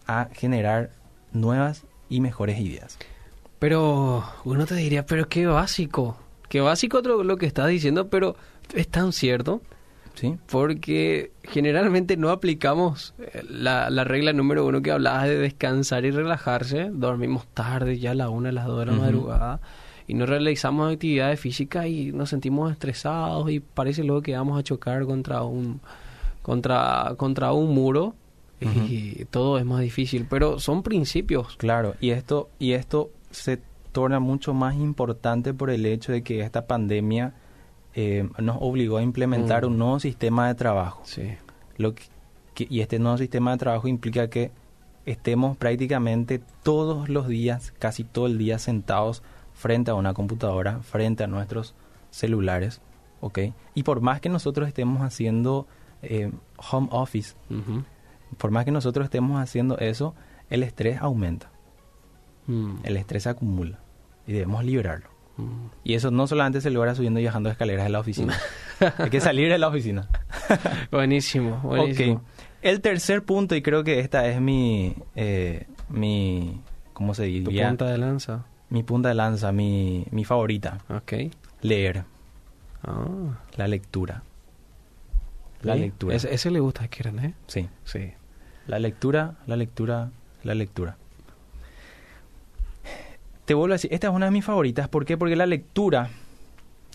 a 0.06 0.28
generar 0.32 0.90
nuevas 1.32 1.84
y 2.08 2.20
mejores 2.20 2.58
ideas. 2.60 2.98
Pero 3.58 4.24
uno 4.44 4.66
te 4.66 4.76
diría, 4.76 5.04
pero 5.04 5.28
qué 5.28 5.46
básico. 5.46 6.16
Qué 6.48 6.60
básico 6.60 7.00
lo, 7.00 7.24
lo 7.24 7.36
que 7.36 7.46
estás 7.46 7.68
diciendo, 7.68 8.08
pero 8.08 8.36
es 8.74 8.88
tan 8.88 9.12
cierto. 9.12 9.60
¿Sí? 10.18 10.36
Porque 10.50 11.30
generalmente 11.44 12.16
no 12.16 12.30
aplicamos 12.30 13.14
eh, 13.20 13.44
la, 13.48 13.88
la 13.88 14.02
regla 14.02 14.32
número 14.32 14.66
uno 14.66 14.82
que 14.82 14.90
hablabas 14.90 15.28
de 15.28 15.38
descansar 15.38 16.04
y 16.04 16.10
relajarse. 16.10 16.90
Dormimos 16.92 17.46
tarde, 17.54 18.00
ya 18.00 18.10
a 18.10 18.14
la 18.14 18.28
una, 18.28 18.48
a 18.48 18.52
las 18.52 18.66
dos 18.66 18.80
de 18.80 18.86
la 18.86 18.92
madrugada. 18.92 19.60
Y 20.08 20.14
no 20.14 20.26
realizamos 20.26 20.92
actividades 20.92 21.38
físicas 21.38 21.86
y 21.86 22.10
nos 22.10 22.30
sentimos 22.30 22.72
estresados 22.72 23.48
y 23.48 23.60
parece 23.60 24.02
luego 24.02 24.20
que 24.20 24.34
vamos 24.34 24.58
a 24.58 24.64
chocar 24.64 25.04
contra 25.04 25.42
un, 25.44 25.80
contra, 26.42 27.14
contra 27.16 27.52
un 27.52 27.72
muro. 27.72 28.16
Y 28.60 29.24
todo 29.26 29.56
es 29.56 29.64
más 29.64 29.82
difícil. 29.82 30.26
Pero 30.28 30.58
son 30.58 30.82
principios. 30.82 31.56
Claro, 31.58 31.94
y 32.00 32.10
esto, 32.10 32.48
y 32.58 32.72
esto 32.72 33.10
se 33.30 33.60
torna 33.92 34.18
mucho 34.18 34.52
más 34.52 34.74
importante 34.74 35.54
por 35.54 35.70
el 35.70 35.86
hecho 35.86 36.10
de 36.10 36.22
que 36.22 36.40
esta 36.40 36.66
pandemia 36.66 37.34
eh, 38.00 38.28
nos 38.38 38.58
obligó 38.60 38.98
a 38.98 39.02
implementar 39.02 39.64
Mm. 39.64 39.68
un 39.72 39.78
nuevo 39.78 39.98
sistema 40.00 40.46
de 40.46 40.54
trabajo. 40.54 41.00
Sí. 41.04 41.32
Lo 41.78 41.94
que, 41.94 42.04
que- 42.54 42.66
y 42.70 42.80
este 42.80 42.98
nuevo 43.00 43.18
sistema 43.18 43.50
de 43.52 43.56
trabajo 43.58 43.88
implica 43.88 44.28
que 44.30 44.52
estemos 45.06 45.56
prácticamente 45.56 46.40
todos 46.62 47.08
los 47.08 47.26
días, 47.28 47.72
casi 47.78 48.04
todo 48.04 48.26
el 48.26 48.38
día 48.38 48.58
sentados 48.58 49.22
frente 49.54 49.90
a 49.90 49.94
una 49.94 50.14
computadora, 50.14 50.80
frente 50.82 51.24
a 51.24 51.26
nuestros 51.26 51.74
celulares, 52.10 52.80
¿ok? 53.20 53.38
Y 53.74 53.82
por 53.82 54.00
más 54.00 54.20
que 54.20 54.28
nosotros 54.28 54.68
estemos 54.68 55.02
haciendo 55.02 55.66
eh, 56.02 56.30
home 56.70 56.86
office, 56.92 57.34
por 58.36 58.50
más 58.52 58.64
que 58.64 58.70
nosotros 58.70 59.04
estemos 59.04 59.40
haciendo 59.42 59.76
eso, 59.78 60.14
el 60.50 60.62
estrés 60.62 61.00
aumenta, 61.00 61.50
Mm. 62.46 62.76
el 62.84 62.96
estrés 62.96 63.24
se 63.24 63.30
acumula 63.30 63.80
y 64.26 64.32
debemos 64.34 64.62
liberarlo. 64.64 65.08
Y 65.84 65.94
eso 65.94 66.10
no 66.10 66.26
solamente 66.26 66.60
se 66.60 66.70
logra 66.70 66.94
subiendo 66.94 67.20
y 67.20 67.24
bajando 67.24 67.50
escaleras 67.50 67.84
de 67.84 67.90
la 67.90 68.00
oficina, 68.00 68.36
hay 68.98 69.10
que 69.10 69.20
salir 69.20 69.48
de 69.50 69.58
la 69.58 69.68
oficina. 69.68 70.08
Buenísimo, 70.90 71.58
buenísimo. 71.62 72.22
El 72.62 72.80
tercer 72.80 73.22
punto, 73.24 73.54
y 73.54 73.62
creo 73.62 73.84
que 73.84 74.00
esta 74.00 74.26
es 74.26 74.40
mi, 74.40 74.94
eh, 75.14 75.66
mi 75.88 76.60
¿cómo 76.92 77.14
se 77.14 77.22
Tu 77.24 77.28
diría? 77.50 77.68
punta 77.68 77.86
de 77.86 77.98
lanza. 77.98 78.44
Mi 78.70 78.82
punta 78.82 79.08
de 79.10 79.14
lanza, 79.14 79.52
mi, 79.52 80.04
mi 80.10 80.24
favorita. 80.24 80.78
Ok. 80.88 81.12
Leer, 81.62 82.04
Ah. 82.82 83.38
la 83.56 83.66
lectura. 83.68 84.22
La 85.62 85.74
Sí, 85.74 85.80
lectura. 85.80 86.14
Ese, 86.16 86.32
ese 86.34 86.50
le 86.50 86.60
gusta 86.60 86.84
a 86.84 86.88
Kieran, 86.88 87.18
¿eh? 87.20 87.34
Sí, 87.46 87.68
Sí. 87.84 88.12
la 88.66 88.78
lectura, 88.78 89.34
la 89.46 89.56
lectura, 89.56 90.10
la 90.44 90.54
lectura. 90.54 90.96
Te 93.48 93.54
vuelvo 93.54 93.72
a 93.72 93.76
decir, 93.76 93.94
esta 93.94 94.08
es 94.08 94.12
una 94.12 94.26
de 94.26 94.30
mis 94.30 94.44
favoritas. 94.44 94.90
¿Por 94.90 95.06
qué? 95.06 95.16
Porque 95.16 95.34
la 95.34 95.46
lectura 95.46 96.10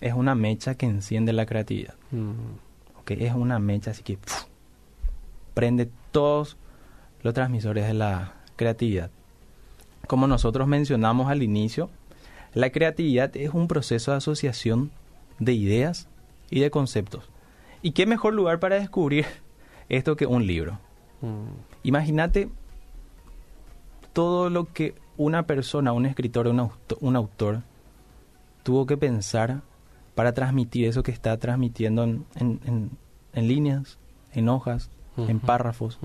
es 0.02 0.14
una 0.14 0.36
mecha 0.36 0.76
que 0.76 0.86
enciende 0.86 1.34
la 1.34 1.48
creatividad. 1.48 1.96
Mm. 2.12 3.00
¿ok? 3.00 3.10
Es 3.10 3.34
una 3.34 3.58
mecha 3.58 3.90
así 3.90 4.04
que 4.04 4.20
prende 5.56 5.90
todos 6.12 6.56
los 7.24 7.34
transmisores 7.34 7.88
de 7.88 7.96
la 7.96 8.34
creatividad. 8.56 9.10
Como 10.06 10.28
nosotros 10.28 10.68
mencionamos 10.68 11.32
al 11.32 11.42
inicio, 11.42 11.90
la 12.54 12.70
creatividad 12.70 13.36
es 13.36 13.52
un 13.52 13.68
proceso 13.68 14.12
de 14.12 14.18
asociación 14.18 14.92
de 15.40 15.54
ideas 15.54 16.08
y 16.52 16.60
de 16.60 16.70
conceptos. 16.70 17.32
¿Y 17.82 17.94
qué 17.94 18.06
mejor 18.06 18.36
lugar 18.36 18.60
para 18.60 18.76
descubrir 18.76 19.26
esto 19.90 20.16
que 20.16 20.28
un 20.28 20.46
libro? 20.46 20.78
Mm. 21.22 21.48
Imagínate 21.82 22.48
todo 24.14 24.52
lo 24.52 24.72
que 24.72 24.94
una 25.18 25.44
persona, 25.44 25.92
un 25.94 26.06
escritor, 26.06 26.48
un 26.48 26.60
auto- 26.60 26.98
un 27.02 27.16
autor, 27.16 27.62
tuvo 28.64 28.86
que 28.86 28.98
pensar 28.98 29.62
para 30.16 30.34
transmitir 30.34 30.88
eso 30.88 31.04
que 31.04 31.12
está 31.12 31.38
transmitiendo 31.38 32.04
en, 32.04 32.26
en- 32.36 32.60
en- 32.66 32.92
en 33.34 33.48
líneas, 33.48 33.98
en 34.34 34.50
hojas, 34.50 34.90
en 35.18 35.40
párrafos. 35.40 36.00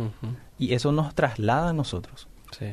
Y 0.59 0.75
eso 0.75 0.93
nos 0.93 1.15
traslada 1.15 1.71
a 1.71 1.73
nosotros. 1.73 2.29
Sí. 2.59 2.67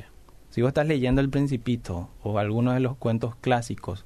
Si 0.49 0.61
vos 0.61 0.69
estás 0.69 0.87
leyendo 0.87 1.21
El 1.21 1.29
Principito 1.29 2.09
o 2.23 2.39
alguno 2.39 2.71
de 2.73 2.79
los 2.79 2.95
cuentos 2.97 3.35
clásicos, 3.35 4.05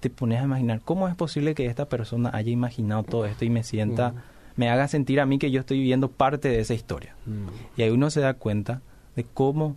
te 0.00 0.10
pones 0.10 0.40
a 0.40 0.44
imaginar 0.44 0.80
cómo 0.84 1.08
es 1.08 1.14
posible 1.14 1.54
que 1.54 1.66
esta 1.66 1.88
persona 1.88 2.30
haya 2.34 2.50
imaginado 2.52 3.02
todo 3.02 3.24
esto 3.26 3.44
y 3.44 3.50
me 3.50 3.62
sienta, 3.64 4.12
me 4.56 4.68
haga 4.70 4.88
sentir 4.88 5.20
a 5.20 5.26
mí 5.26 5.38
que 5.38 5.50
yo 5.50 5.60
estoy 5.60 5.78
viviendo 5.78 6.08
parte 6.10 6.48
de 6.48 6.60
esa 6.60 6.74
historia. 6.74 7.14
Y 7.76 7.82
ahí 7.82 7.90
uno 7.90 8.10
se 8.10 8.20
da 8.20 8.34
cuenta 8.34 8.82
de 9.16 9.24
cómo 9.24 9.76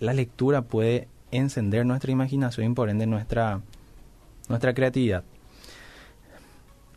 la 0.00 0.12
lectura 0.12 0.62
puede 0.62 1.08
encender 1.30 1.84
nuestra 1.86 2.12
imaginación 2.12 2.70
y 2.72 2.74
por 2.74 2.88
ende 2.90 3.06
nuestra, 3.06 3.60
nuestra 4.48 4.74
creatividad. 4.74 5.24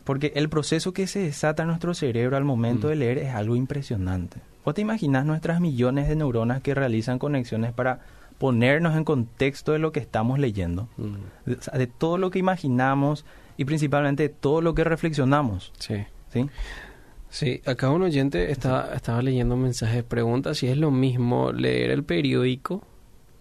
Porque 0.04 0.32
el 0.34 0.48
proceso 0.48 0.92
que 0.92 1.06
se 1.06 1.20
desata 1.20 1.62
en 1.62 1.68
nuestro 1.68 1.94
cerebro 1.94 2.36
al 2.36 2.44
momento 2.44 2.86
Mm. 2.86 2.90
de 2.90 2.96
leer 2.96 3.18
es 3.18 3.34
algo 3.34 3.54
impresionante. 3.56 4.38
¿Vos 4.64 4.74
te 4.74 4.80
imaginas 4.80 5.24
nuestras 5.24 5.60
millones 5.60 6.08
de 6.08 6.16
neuronas 6.16 6.62
que 6.62 6.74
realizan 6.74 7.18
conexiones 7.18 7.72
para 7.72 8.00
ponernos 8.38 8.96
en 8.96 9.04
contexto 9.04 9.72
de 9.72 9.78
lo 9.78 9.92
que 9.92 10.00
estamos 10.00 10.38
leyendo? 10.38 10.88
Mm, 10.96 11.50
De, 11.76 11.86
todo 11.86 12.18
lo 12.18 12.30
que 12.30 12.38
imaginamos 12.38 13.24
y 13.56 13.64
principalmente 13.66 14.24
de 14.24 14.28
todo 14.30 14.60
lo 14.62 14.74
que 14.74 14.84
reflexionamos. 14.84 15.72
Sí. 15.78 15.96
¿sí? 16.32 16.48
Sí, 17.28 17.60
acá 17.66 17.90
un 17.90 18.02
oyente 18.02 18.50
estaba, 18.50 18.92
estaba 18.94 19.22
leyendo 19.22 19.54
un 19.54 19.62
mensaje 19.62 19.96
de 19.96 20.02
pregunta 20.02 20.54
si 20.54 20.66
es 20.66 20.76
lo 20.76 20.90
mismo 20.90 21.52
leer 21.52 21.90
el 21.90 22.02
periódico 22.04 22.82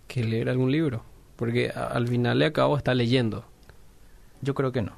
que 0.09 0.25
leer 0.25 0.49
algún 0.49 0.71
libro. 0.73 1.03
Porque 1.37 1.69
al 1.69 2.05
final 2.09 2.39
de 2.39 2.47
acabo 2.47 2.75
está 2.75 2.93
leyendo. 2.93 3.45
Yo 4.41 4.53
creo 4.53 4.73
que 4.73 4.81
no. 4.81 4.91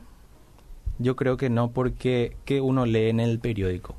Yo 0.98 1.16
creo 1.16 1.38
que 1.38 1.50
no 1.52 1.70
porque 1.72 2.36
que 2.46 2.62
uno 2.62 2.88
lee 2.88 3.10
en 3.10 3.20
el 3.20 3.38
periódico. 3.40 3.96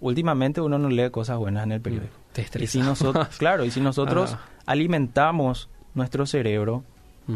Últimamente 0.00 0.60
uno 0.60 0.78
no 0.78 0.90
lee 0.90 1.08
cosas 1.10 1.38
buenas 1.38 1.64
en 1.64 1.72
el 1.72 1.80
periódico. 1.80 2.12
Te 2.32 2.46
Y 2.62 2.66
si 2.66 2.80
nosotros, 2.80 3.28
claro, 3.38 3.64
y 3.64 3.70
si 3.70 3.80
nosotros 3.80 4.34
Ah. 4.34 4.40
alimentamos 4.66 5.70
nuestro 5.94 6.26
cerebro 6.26 6.84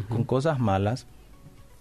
con 0.08 0.24
cosas 0.24 0.58
malas, 0.58 1.06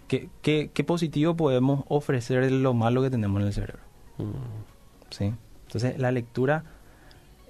¿qué, 0.08 0.30
qué, 0.42 0.70
qué 0.74 0.84
positivo 0.84 1.36
podemos 1.36 1.84
ofrecer 1.90 2.44
de 2.46 2.52
lo 2.52 2.74
malo 2.74 3.02
que 3.02 3.10
tenemos 3.10 3.42
en 3.42 3.48
el 3.48 3.54
cerebro? 3.54 3.82
Mm, 4.18 4.32
¿sí? 5.10 5.34
Entonces, 5.68 5.98
la 5.98 6.12
lectura, 6.12 6.64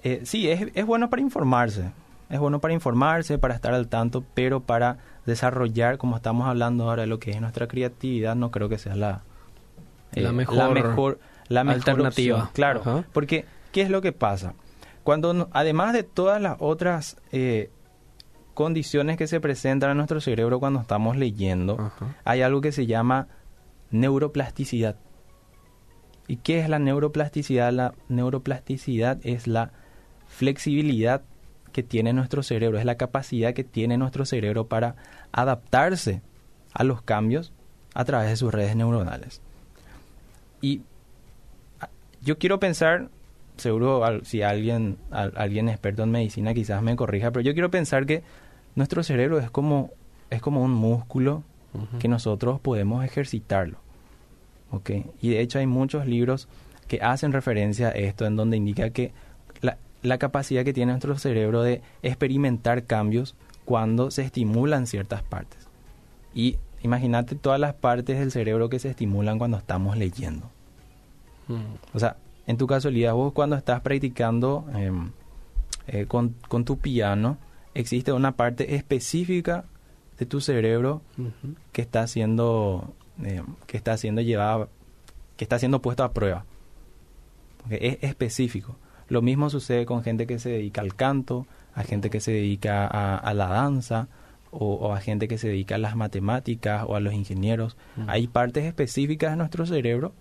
eh, 0.02 0.22
sí, 0.24 0.48
es, 0.48 0.68
es 0.74 0.86
bueno 0.86 1.10
para 1.10 1.22
informarse. 1.22 1.90
Es 2.28 2.40
bueno 2.40 2.60
para 2.60 2.74
informarse, 2.74 3.38
para 3.38 3.54
estar 3.54 3.72
al 3.72 3.88
tanto, 3.88 4.24
pero 4.34 4.60
para 4.60 4.98
desarrollar, 5.26 5.96
como 5.98 6.16
estamos 6.16 6.48
hablando 6.48 6.88
ahora 6.88 7.02
de 7.02 7.08
lo 7.08 7.18
que 7.20 7.30
es 7.30 7.40
nuestra 7.40 7.68
creatividad, 7.68 8.34
no 8.34 8.50
creo 8.50 8.68
que 8.68 8.78
sea 8.78 8.96
la, 8.96 9.22
eh, 10.12 10.22
La 10.22 10.32
mejor 10.32 10.56
la 10.56 10.68
mejor, 10.70 11.20
la 11.48 11.64
mejor 11.64 11.76
alternativa. 11.78 12.36
opción. 12.38 12.52
Claro, 12.54 12.80
Ajá. 12.80 13.04
porque 13.12 13.44
¿qué 13.72 13.82
es 13.82 13.90
lo 13.90 14.00
que 14.02 14.12
pasa? 14.12 14.54
Cuando, 15.04 15.48
además 15.52 15.92
de 15.92 16.02
todas 16.02 16.42
las 16.42 16.56
otras 16.58 17.16
eh, 17.30 17.70
condiciones 18.54 19.16
que 19.16 19.28
se 19.28 19.40
presentan 19.40 19.90
en 19.92 19.98
nuestro 19.98 20.20
cerebro 20.20 20.58
cuando 20.58 20.80
estamos 20.80 21.16
leyendo, 21.16 21.76
Ajá. 21.78 22.16
hay 22.24 22.42
algo 22.42 22.60
que 22.60 22.72
se 22.72 22.86
llama 22.86 23.28
neuroplasticidad. 23.92 24.96
¿Y 26.26 26.38
qué 26.38 26.58
es 26.58 26.68
la 26.68 26.80
neuroplasticidad? 26.80 27.72
La 27.72 27.94
neuroplasticidad 28.08 29.18
es 29.22 29.46
la 29.46 29.70
flexibilidad 30.26 31.22
que 31.76 31.82
tiene 31.82 32.14
nuestro 32.14 32.42
cerebro, 32.42 32.78
es 32.78 32.86
la 32.86 32.94
capacidad 32.94 33.52
que 33.52 33.62
tiene 33.62 33.98
nuestro 33.98 34.24
cerebro 34.24 34.66
para 34.66 34.96
adaptarse 35.30 36.22
a 36.72 36.84
los 36.84 37.02
cambios 37.02 37.52
a 37.92 38.06
través 38.06 38.30
de 38.30 38.36
sus 38.36 38.50
redes 38.50 38.74
neuronales. 38.76 39.42
Y 40.62 40.80
a- 41.82 41.90
yo 42.22 42.38
quiero 42.38 42.58
pensar, 42.60 43.10
seguro 43.58 44.02
si 44.24 44.40
alguien, 44.40 44.96
al- 45.10 45.34
alguien 45.36 45.68
experto 45.68 46.02
en 46.02 46.12
medicina 46.12 46.54
quizás 46.54 46.80
me 46.82 46.96
corrija, 46.96 47.30
pero 47.30 47.42
yo 47.42 47.52
quiero 47.52 47.70
pensar 47.70 48.06
que 48.06 48.22
nuestro 48.74 49.02
cerebro 49.02 49.38
es 49.38 49.50
como, 49.50 49.90
es 50.30 50.40
como 50.40 50.62
un 50.62 50.72
músculo 50.72 51.42
que 51.98 52.08
nosotros 52.08 52.58
podemos 52.58 53.04
ejercitarlo. 53.04 53.76
¿ok? 54.70 54.90
Y 55.20 55.28
de 55.28 55.40
hecho 55.42 55.58
hay 55.58 55.66
muchos 55.66 56.06
libros 56.06 56.48
que 56.88 57.00
hacen 57.02 57.32
referencia 57.32 57.88
a 57.88 57.90
esto, 57.90 58.24
en 58.24 58.34
donde 58.36 58.56
indica 58.56 58.88
que 58.88 59.12
la, 60.02 60.18
capacidad 60.18 60.64
que 60.64 60.72
tiene 60.72 60.92
nuestro 60.92 61.18
cerebro 61.18 61.62
de 61.62 61.82
experimentar 62.02 62.84
cambios 62.84 63.34
cuando 63.64 64.10
se 64.10 64.22
estimulan 64.22 64.86
ciertas 64.86 65.22
partes. 65.22 65.66
Y 66.34 66.56
imagínate 66.82 67.34
todas 67.34 67.58
las 67.60 67.74
partes 67.74 68.18
del 68.18 68.30
cerebro 68.30 68.68
que 68.68 68.78
se 68.78 68.90
estimulan 68.90 69.38
cuando 69.38 69.56
estamos 69.56 69.96
leyendo. 69.96 70.50
Mm, 71.48 71.74
O 71.94 71.98
sea, 71.98 72.16
en 72.46 72.56
tu 72.56 72.66
casualidad, 72.66 73.14
vos 73.14 73.32
cuando 73.32 73.56
estás 73.56 73.80
practicando 73.80 74.66
em, 74.74 75.10
eh, 75.86 76.06
con, 76.06 76.34
con 76.48 76.64
tu 76.64 76.78
piano, 76.78 77.38
existe 77.74 78.12
una 78.12 78.32
parte 78.32 78.74
específica 78.74 79.64
de 80.18 80.26
tu 80.26 80.40
cerebro 80.40 81.02
que 81.72 81.82
está 81.82 82.06
siendo 82.06 82.94
eh, 83.22 83.42
que 83.66 83.76
está 83.76 83.96
siendo 83.96 84.22
llevada 84.22 84.68
que 85.36 85.44
está 85.44 85.58
siendo 85.58 85.82
puesto 85.82 86.04
a 86.04 86.12
prueba 86.12 86.44
Porque 87.58 87.86
es 87.86 87.98
específico 88.00 88.76
lo 89.08 89.22
mismo 89.22 89.50
sucede 89.50 89.86
con 89.86 90.02
gente 90.02 90.26
que 90.26 90.38
se 90.38 90.50
dedica 90.50 90.80
al 90.80 90.94
canto 90.94 91.46
a 91.74 91.82
gente 91.82 92.08
que 92.10 92.20
se 92.20 92.32
dedica 92.32 92.86
a, 92.86 93.16
a 93.16 93.34
la 93.34 93.46
danza 93.48 94.08
o, 94.50 94.74
o 94.74 94.92
a 94.94 95.00
gente 95.00 95.28
que 95.28 95.36
se 95.38 95.48
dedica 95.48 95.74
a 95.74 95.78
las 95.78 95.94
matemáticas 95.96 96.84
o 96.86 96.96
a 96.96 97.00
los 97.00 97.12
ingenieros 97.14 97.76
Mm. 97.96 98.08
hay 98.10 98.26
partes 98.26 98.64
específicas 98.64 99.30
de 99.32 99.36
nuestro 99.36 99.66
cerebro 99.66 100.12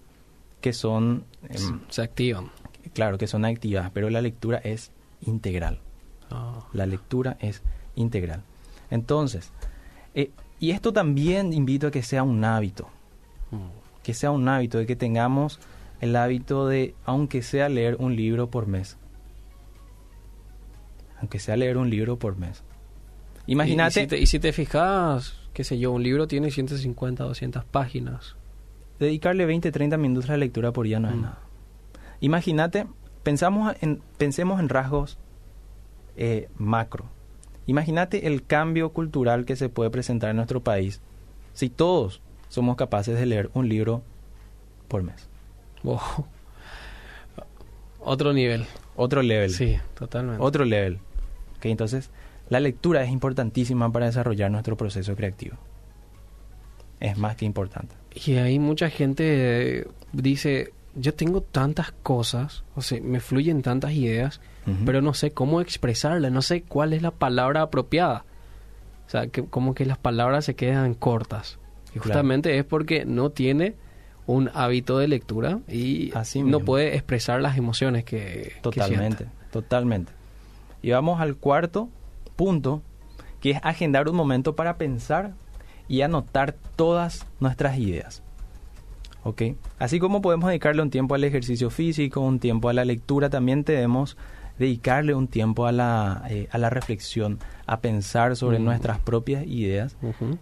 que 0.61 0.73
son 0.73 1.23
em, 1.49 1.79
Se 1.89 2.01
activan. 2.01 2.49
claro 2.93 3.17
que 3.17 3.27
son 3.27 3.45
activadas 3.45 3.91
pero 3.93 4.09
la 4.09 4.21
lectura 4.21 4.57
es 4.63 4.91
integral 5.21 5.79
Ah, 6.31 6.59
la 6.73 6.85
lectura 6.87 7.37
es 7.39 7.61
integral. 7.95 8.41
Entonces, 8.89 9.51
eh, 10.15 10.31
y 10.59 10.71
esto 10.71 10.91
también 10.91 11.53
invito 11.53 11.87
a 11.87 11.91
que 11.91 12.01
sea 12.01 12.23
un 12.23 12.43
hábito, 12.43 12.87
mm. 13.51 14.01
que 14.03 14.13
sea 14.15 14.31
un 14.31 14.49
hábito, 14.49 14.79
de 14.79 14.87
que 14.87 14.95
tengamos 14.95 15.59
el 16.01 16.15
hábito 16.15 16.67
de, 16.67 16.95
aunque 17.05 17.41
sea 17.41 17.69
leer 17.69 17.95
un 17.99 18.15
libro 18.15 18.49
por 18.49 18.67
mes, 18.67 18.97
aunque 21.19 21.39
sea 21.39 21.55
leer 21.57 21.77
un 21.77 21.89
libro 21.89 22.17
por 22.17 22.37
mes. 22.37 22.63
Imagínate, 23.47 23.99
Y, 24.01 24.03
y 24.03 24.05
si 24.05 24.07
te, 24.07 24.19
y 24.19 24.25
si 24.25 24.39
te 24.39 24.53
fijas, 24.53 25.35
qué 25.53 25.63
sé 25.63 25.77
yo, 25.77 25.91
un 25.91 26.03
libro 26.03 26.27
tiene 26.27 26.51
150, 26.51 27.23
200 27.23 27.63
páginas. 27.65 28.35
dedicarle 28.99 29.45
20, 29.45 29.71
30 29.73 29.97
minutos 29.97 30.29
a 30.29 30.33
la 30.33 30.37
lectura 30.37 30.71
por 30.71 30.85
día 30.85 30.99
no 31.01 31.09
es 31.09 31.15
Mm. 31.15 31.21
nada. 31.21 31.39
Imagínate, 32.21 32.87
pensamos 33.23 33.75
en, 33.81 34.01
pensemos 34.17 34.59
en 34.61 34.69
rasgos 34.69 35.17
eh, 36.15 36.47
macro. 36.57 37.05
Imagínate 37.67 38.25
el 38.27 38.45
cambio 38.45 38.93
cultural 38.93 39.43
que 39.45 39.57
se 39.57 39.67
puede 39.67 39.89
presentar 39.89 40.29
en 40.29 40.37
nuestro 40.37 40.63
país 40.63 41.01
si 41.53 41.69
todos 41.69 42.21
somos 42.47 42.77
capaces 42.77 43.17
de 43.19 43.25
leer 43.25 43.49
un 43.53 43.67
libro 43.67 44.01
por 44.87 45.03
mes. 45.03 45.27
Wow. 45.85 45.99
Otro 47.99 48.33
nivel. 48.33 48.65
Otro 48.95 49.21
level. 49.21 49.49
Sí, 49.51 49.77
totalmente. 49.97 50.41
Otro 50.41 50.63
level. 50.65 50.99
Ok, 51.57 51.65
entonces, 51.65 52.11
la 52.49 52.59
lectura 52.59 53.03
es 53.03 53.09
importantísima 53.11 53.91
para 53.91 54.05
desarrollar 54.05 54.51
nuestro 54.51 54.77
proceso 54.77 55.15
creativo. 55.15 55.57
Es 56.99 57.17
más 57.17 57.35
que 57.35 57.45
importante. 57.45 57.95
Y 58.13 58.33
hay 58.35 58.59
mucha 58.59 58.89
gente 58.89 59.87
dice, 60.13 60.71
yo 60.95 61.13
tengo 61.13 61.41
tantas 61.41 61.91
cosas, 61.91 62.63
o 62.75 62.81
sea, 62.81 63.01
me 63.01 63.19
fluyen 63.19 63.61
tantas 63.61 63.91
ideas, 63.93 64.39
pero 64.85 65.01
no 65.01 65.13
sé 65.13 65.31
cómo 65.31 65.61
expresarlas, 65.61 66.31
no 66.31 66.41
sé 66.41 66.63
cuál 66.63 66.93
es 66.93 67.01
la 67.01 67.11
palabra 67.11 67.61
apropiada. 67.63 68.23
O 69.05 69.09
sea, 69.09 69.27
que 69.27 69.45
como 69.45 69.75
que 69.75 69.85
las 69.85 69.97
palabras 69.97 70.45
se 70.45 70.55
quedan 70.55 70.93
cortas. 70.95 71.59
Y 71.89 71.99
Claro. 71.99 72.03
justamente 72.05 72.57
es 72.57 72.63
porque 72.65 73.05
no 73.05 73.29
tiene 73.29 73.75
un 74.27 74.49
hábito 74.53 74.97
de 74.97 75.07
lectura 75.07 75.59
y 75.67 76.11
Así 76.15 76.39
no 76.39 76.45
mismo. 76.45 76.59
puede 76.61 76.95
expresar 76.95 77.41
las 77.41 77.57
emociones 77.57 78.03
que 78.03 78.53
Totalmente, 78.61 79.27
totalmente. 79.51 80.11
Y 80.81 80.91
vamos 80.91 81.19
al 81.21 81.35
cuarto 81.35 81.89
punto, 82.35 82.81
que 83.41 83.51
es 83.51 83.59
agendar 83.63 84.09
un 84.09 84.15
momento 84.15 84.55
para 84.55 84.77
pensar 84.77 85.33
y 85.87 86.01
anotar 86.01 86.55
todas 86.75 87.25
nuestras 87.39 87.77
ideas. 87.77 88.21
¿Ok? 89.23 89.41
Así 89.79 89.99
como 89.99 90.21
podemos 90.21 90.49
dedicarle 90.49 90.81
un 90.81 90.89
tiempo 90.91 91.15
al 91.15 91.23
ejercicio 91.23 91.69
físico, 91.69 92.21
un 92.21 92.39
tiempo 92.39 92.69
a 92.69 92.73
la 92.73 92.85
lectura, 92.85 93.29
también 93.29 93.63
debemos 93.63 94.17
dedicarle 94.59 95.13
un 95.15 95.27
tiempo 95.27 95.65
a 95.65 95.71
la, 95.71 96.23
eh, 96.29 96.47
a 96.51 96.57
la 96.57 96.69
reflexión, 96.69 97.39
a 97.65 97.79
pensar 97.81 98.35
sobre 98.35 98.59
Mm. 98.59 98.65
nuestras 98.65 98.99
propias 98.99 99.45
ideas. 99.45 99.97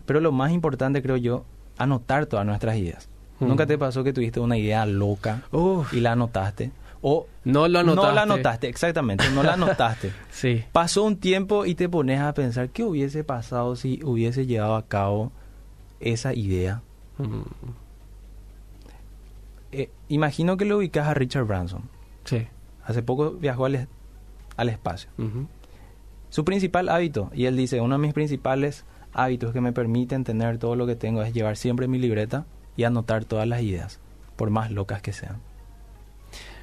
Pero 0.05 0.19
lo 0.19 0.31
más 0.31 0.51
importante, 0.51 1.01
creo 1.01 1.17
yo, 1.17 1.45
anotar 1.77 2.25
todas 2.25 2.45
nuestras 2.45 2.75
ideas. 2.77 3.09
Mm. 3.39 3.47
¿Nunca 3.47 3.65
te 3.65 3.77
pasó 3.77 4.03
que 4.03 4.13
tuviste 4.13 4.39
una 4.39 4.57
idea 4.57 4.85
loca 4.85 5.41
Uf, 5.51 5.93
y 5.93 5.99
la 5.99 6.13
anotaste? 6.13 6.71
O 7.01 7.27
no 7.43 7.67
lo 7.67 7.79
anotaste. 7.79 8.07
no 8.09 8.15
la 8.15 8.21
anotaste, 8.21 8.67
exactamente, 8.69 9.25
no 9.31 9.43
la 9.43 9.53
anotaste. 9.53 10.11
Sí. 10.31 10.63
Pasó 10.71 11.03
un 11.03 11.17
tiempo 11.17 11.65
y 11.65 11.75
te 11.75 11.89
pones 11.89 12.19
a 12.21 12.33
pensar 12.33 12.69
qué 12.69 12.83
hubiese 12.83 13.23
pasado 13.23 13.75
si 13.75 13.99
hubiese 14.03 14.45
llevado 14.45 14.75
a 14.75 14.85
cabo 14.87 15.31
esa 15.99 16.33
idea. 16.33 16.81
Mm, 17.17 17.41
Eh, 19.71 19.89
imagino 20.07 20.55
que 20.57 20.65
lo 20.65 20.77
ubicas 20.77 21.07
a 21.07 21.13
Richard 21.13 21.45
Branson. 21.45 21.83
Sí. 22.25 22.47
Hace 22.85 23.01
poco 23.01 23.31
viajó 23.31 23.65
al, 23.65 23.75
es- 23.75 23.87
al 24.55 24.69
espacio. 24.69 25.09
Su 26.29 26.45
principal 26.45 26.89
hábito, 26.89 27.31
y 27.33 27.45
él 27.45 27.57
dice, 27.57 27.81
uno 27.81 27.95
de 27.95 27.99
mis 28.01 28.13
principales 28.13 28.85
hábitos 29.13 29.51
que 29.53 29.61
me 29.61 29.71
permiten 29.73 30.23
tener 30.23 30.57
todo 30.57 30.75
lo 30.75 30.85
que 30.87 30.95
tengo 30.95 31.21
es 31.23 31.33
llevar 31.33 31.57
siempre 31.57 31.87
mi 31.87 31.97
libreta 31.99 32.45
y 32.77 32.83
anotar 32.83 33.25
todas 33.25 33.47
las 33.47 33.61
ideas, 33.61 33.99
por 34.35 34.49
más 34.49 34.71
locas 34.71 35.01
que 35.01 35.13
sean. 35.13 35.37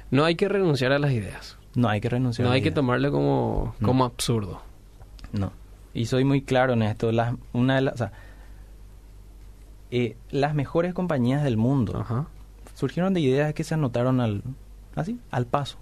No 0.09 0.25
hay 0.25 0.35
que 0.35 0.49
renunciar 0.49 0.91
a 0.91 0.99
las 0.99 1.11
ideas. 1.11 1.57
No 1.75 1.87
hay 1.87 2.01
que 2.01 2.09
renunciar. 2.09 2.45
No 2.45 2.51
a 2.51 2.55
hay 2.55 2.59
la 2.59 2.63
que 2.63 2.69
idea. 2.69 2.75
tomarle 2.75 3.11
como, 3.11 3.75
No. 3.79 3.87
como 3.87 4.03
absurdo. 4.05 4.61
No. 5.31 5.53
y 5.93 6.05
soy 6.05 6.23
muy 6.25 6.41
claro 6.41 6.73
en 6.73 6.81
esto, 6.83 7.11
las, 7.11 7.35
una 7.53 7.75
de 7.75 7.81
las, 7.81 7.93
o 7.95 7.97
sea, 7.97 8.11
eh, 9.91 10.15
las 10.29 10.53
mejores 10.55 10.93
compañías 10.93 11.43
del 11.43 11.57
mundo 11.57 11.97
Ajá. 11.99 12.27
surgieron 12.75 13.13
de 13.13 13.19
ideas 13.19 13.53
que 13.53 13.63
se 13.63 13.73
anotaron 13.73 14.19
al, 14.21 14.43
así, 14.95 15.19
al 15.31 15.45
paso, 15.47 15.77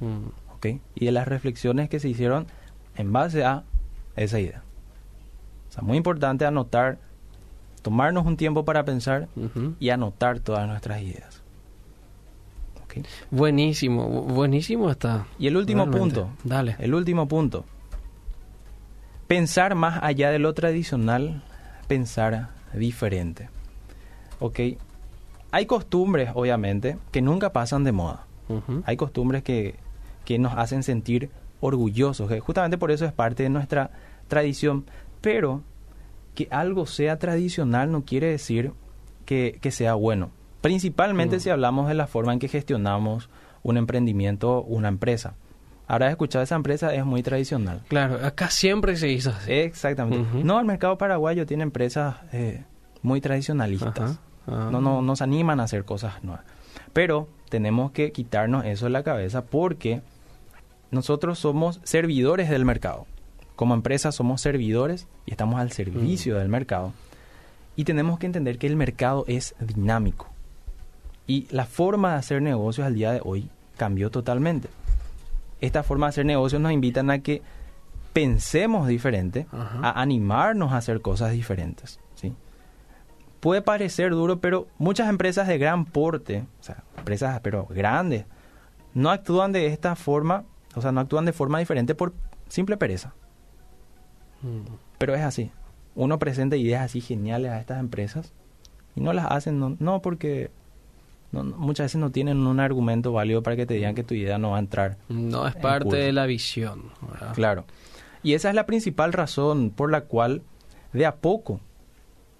Mm. 0.00 0.28
¿ok? 0.54 0.66
Y 0.94 1.06
de 1.06 1.10
las 1.12 1.26
reflexiones 1.26 1.88
que 1.88 1.98
se 1.98 2.08
hicieron 2.08 2.46
en 2.96 3.12
base 3.12 3.44
a 3.44 3.64
esa 4.14 4.38
idea. 4.38 4.62
O 5.68 5.72
sea, 5.72 5.82
muy 5.82 5.96
importante 5.96 6.46
anotar, 6.46 6.98
tomarnos 7.88 8.26
un 8.26 8.36
tiempo 8.36 8.64
para 8.64 8.84
pensar 8.84 9.28
y 9.80 9.90
anotar 9.90 10.40
todas 10.40 10.66
nuestras 10.68 11.00
ideas. 11.02 11.42
Buenísimo, 13.30 14.08
bu- 14.08 14.34
buenísimo 14.34 14.90
está. 14.90 15.26
Y 15.38 15.46
el 15.46 15.56
último 15.56 15.84
Realmente. 15.86 16.20
punto, 16.20 16.30
Dale. 16.42 16.76
el 16.80 16.94
último 16.94 17.28
punto, 17.28 17.64
pensar 19.26 19.74
más 19.74 20.00
allá 20.02 20.30
de 20.30 20.38
lo 20.38 20.52
tradicional, 20.54 21.42
pensar 21.86 22.48
diferente. 22.74 23.48
¿Ok? 24.40 24.60
Hay 25.50 25.66
costumbres, 25.66 26.30
obviamente, 26.34 26.98
que 27.12 27.22
nunca 27.22 27.52
pasan 27.52 27.84
de 27.84 27.92
moda. 27.92 28.24
Hay 28.84 28.96
costumbres 28.96 29.42
que, 29.42 29.74
que 30.24 30.38
nos 30.38 30.54
hacen 30.56 30.82
sentir 30.82 31.30
orgullosos, 31.60 32.28
que 32.28 32.40
justamente 32.40 32.78
por 32.78 32.90
eso 32.90 33.04
es 33.04 33.12
parte 33.12 33.42
de 33.42 33.50
nuestra 33.50 33.90
tradición. 34.28 34.84
Pero 35.20 35.62
que 36.38 36.46
algo 36.52 36.86
sea 36.86 37.18
tradicional 37.18 37.90
no 37.90 38.04
quiere 38.04 38.28
decir 38.28 38.70
que, 39.24 39.58
que 39.60 39.72
sea 39.72 39.94
bueno. 39.94 40.30
Principalmente 40.60 41.38
Mm. 41.38 41.40
si 41.40 41.50
hablamos 41.50 41.88
de 41.88 41.94
la 41.94 42.06
forma 42.06 42.32
en 42.32 42.38
que 42.38 42.46
gestionamos 42.46 43.28
un 43.64 43.76
emprendimiento, 43.76 44.62
una 44.62 44.86
empresa. 44.86 45.34
Habrás 45.88 46.12
escuchado 46.12 46.44
esa 46.44 46.54
empresa, 46.54 46.94
es 46.94 47.04
muy 47.04 47.24
tradicional. 47.24 47.82
Claro, 47.88 48.24
acá 48.24 48.50
siempre 48.50 48.94
se 48.96 49.08
hizo 49.08 49.30
así. 49.30 49.50
Exactamente. 49.52 50.44
No, 50.44 50.60
el 50.60 50.64
mercado 50.64 50.96
paraguayo 50.96 51.44
tiene 51.44 51.64
empresas 51.64 52.14
eh, 52.32 52.62
muy 53.02 53.20
tradicionalistas. 53.20 54.20
No, 54.46 54.80
no 54.80 55.02
nos 55.02 55.22
animan 55.22 55.58
a 55.58 55.64
hacer 55.64 55.84
cosas 55.84 56.22
nuevas. 56.22 56.44
Pero 56.92 57.26
tenemos 57.48 57.90
que 57.90 58.12
quitarnos 58.12 58.64
eso 58.64 58.84
de 58.86 58.90
la 58.90 59.02
cabeza 59.02 59.44
porque 59.44 60.02
nosotros 60.92 61.40
somos 61.40 61.80
servidores 61.82 62.48
del 62.48 62.64
mercado. 62.64 63.06
Como 63.58 63.74
empresa 63.74 64.12
somos 64.12 64.40
servidores 64.40 65.08
y 65.26 65.32
estamos 65.32 65.58
al 65.58 65.72
servicio 65.72 66.38
del 66.38 66.48
mercado. 66.48 66.92
Y 67.74 67.82
tenemos 67.82 68.20
que 68.20 68.26
entender 68.26 68.56
que 68.56 68.68
el 68.68 68.76
mercado 68.76 69.24
es 69.26 69.56
dinámico. 69.58 70.28
Y 71.26 71.48
la 71.50 71.64
forma 71.64 72.12
de 72.12 72.18
hacer 72.18 72.40
negocios 72.40 72.86
al 72.86 72.94
día 72.94 73.10
de 73.10 73.20
hoy 73.20 73.50
cambió 73.76 74.12
totalmente. 74.12 74.68
Esta 75.60 75.82
forma 75.82 76.06
de 76.06 76.10
hacer 76.10 76.24
negocios 76.24 76.62
nos 76.62 76.70
invitan 76.70 77.10
a 77.10 77.18
que 77.18 77.42
pensemos 78.12 78.86
diferente, 78.86 79.48
Ajá. 79.50 79.80
a 79.82 80.02
animarnos 80.02 80.70
a 80.70 80.76
hacer 80.76 81.00
cosas 81.00 81.32
diferentes. 81.32 81.98
¿sí? 82.14 82.34
Puede 83.40 83.60
parecer 83.60 84.12
duro, 84.12 84.38
pero 84.38 84.68
muchas 84.78 85.08
empresas 85.08 85.48
de 85.48 85.58
gran 85.58 85.84
porte, 85.84 86.44
o 86.60 86.62
sea, 86.62 86.84
empresas 86.96 87.40
pero 87.42 87.66
grandes, 87.66 88.24
no 88.94 89.10
actúan 89.10 89.50
de 89.50 89.66
esta 89.66 89.96
forma, 89.96 90.44
o 90.76 90.80
sea, 90.80 90.92
no 90.92 91.00
actúan 91.00 91.24
de 91.24 91.32
forma 91.32 91.58
diferente 91.58 91.96
por 91.96 92.14
simple 92.46 92.76
pereza. 92.76 93.14
Mm. 94.42 94.60
Pero 94.98 95.14
es 95.14 95.22
así. 95.22 95.50
Uno 95.94 96.18
presenta 96.18 96.56
ideas 96.56 96.82
así 96.82 97.00
geniales 97.00 97.50
a 97.50 97.58
estas 97.60 97.80
empresas 97.80 98.32
y 98.94 99.00
no 99.00 99.12
las 99.12 99.26
hacen, 99.30 99.58
no, 99.58 99.76
no 99.80 100.00
porque 100.02 100.50
no- 101.32 101.44
muchas 101.44 101.86
veces 101.86 102.00
no 102.00 102.10
tienen 102.10 102.38
un 102.46 102.60
argumento 102.60 103.12
válido 103.12 103.42
para 103.42 103.56
que 103.56 103.66
te 103.66 103.74
digan 103.74 103.94
que 103.94 104.04
tu 104.04 104.14
idea 104.14 104.38
no 104.38 104.50
va 104.50 104.56
a 104.56 104.60
entrar. 104.60 104.96
No 105.08 105.46
es 105.48 105.56
En 105.56 105.62
parte 105.62 105.84
curso. 105.84 105.98
de 105.98 106.12
la 106.12 106.26
visión. 106.26 106.84
¿verdad? 107.10 107.34
Claro. 107.34 107.64
Y 108.22 108.34
esa 108.34 108.48
es 108.48 108.54
la 108.54 108.66
principal 108.66 109.12
razón 109.12 109.70
por 109.70 109.90
la 109.90 110.02
cual 110.02 110.42
de 110.92 111.06
a 111.06 111.16
poco 111.16 111.60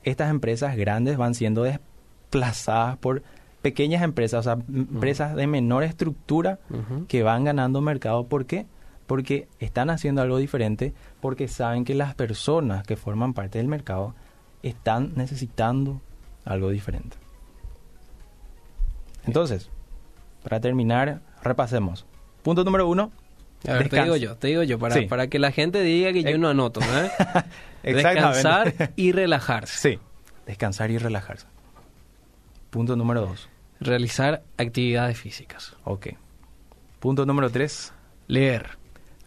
estas 0.05 0.31
empresas 0.31 0.77
grandes 0.77 1.17
van 1.17 1.35
siendo 1.35 1.63
desplazadas 1.65 2.97
por 2.99 3.23
pequeñas 3.63 4.03
empresas, 4.03 4.41
o 4.47 4.51
sea, 4.55 4.65
empresas 4.73 5.35
de 5.35 5.47
menor 5.47 5.83
estructura 5.83 6.59
que 7.09 7.23
van 7.23 7.45
ganando 7.45 7.81
mercado. 7.81 8.25
¿Por 8.27 8.47
qué? 8.47 8.67
Porque 9.09 9.49
están 9.59 9.91
haciendo 9.91 10.23
algo 10.23 10.37
diferente, 10.39 10.95
porque 11.21 11.49
saben 11.49 11.85
que 11.85 11.95
las 11.97 12.15
personas 12.15 12.87
que 12.87 12.95
forman 12.97 13.35
parte 13.35 13.59
del 13.59 13.67
mercado 13.67 14.15
están 14.63 15.15
necesitando 15.17 16.01
algo 16.45 16.71
diferente. 16.71 17.17
Entonces, 19.27 19.71
para 20.43 20.61
terminar, 20.61 21.21
repasemos. 21.43 22.07
Punto 22.43 22.65
número 22.65 22.87
uno. 22.89 23.11
A 23.67 23.73
ver, 23.73 23.89
te 23.89 24.01
digo 24.03 24.17
yo, 24.17 24.37
te 24.37 24.49
digo 24.49 24.63
yo, 24.63 24.79
para, 24.79 24.95
Sí. 24.95 25.07
para 25.07 25.27
que 25.27 25.39
la 25.41 25.51
gente 25.51 25.83
diga 25.83 26.13
que 26.13 26.23
yo 26.23 26.39
no 26.39 26.49
anoto, 26.49 26.81
¿eh? 26.81 27.11
Descansar 27.83 28.93
y 28.95 29.11
relajarse. 29.13 29.93
Sí. 29.95 29.99
Descansar 30.47 30.91
y 30.91 30.99
relajarse. 30.99 31.47
Punto 32.71 32.95
número 32.95 33.23
dos. 33.23 33.49
Realizar 33.81 34.43
actividades 34.59 35.19
físicas. 35.19 35.75
Ok. 35.85 36.09
Punto 37.01 37.27
número 37.27 37.51
tres. 37.51 37.93
Leer. 38.29 38.78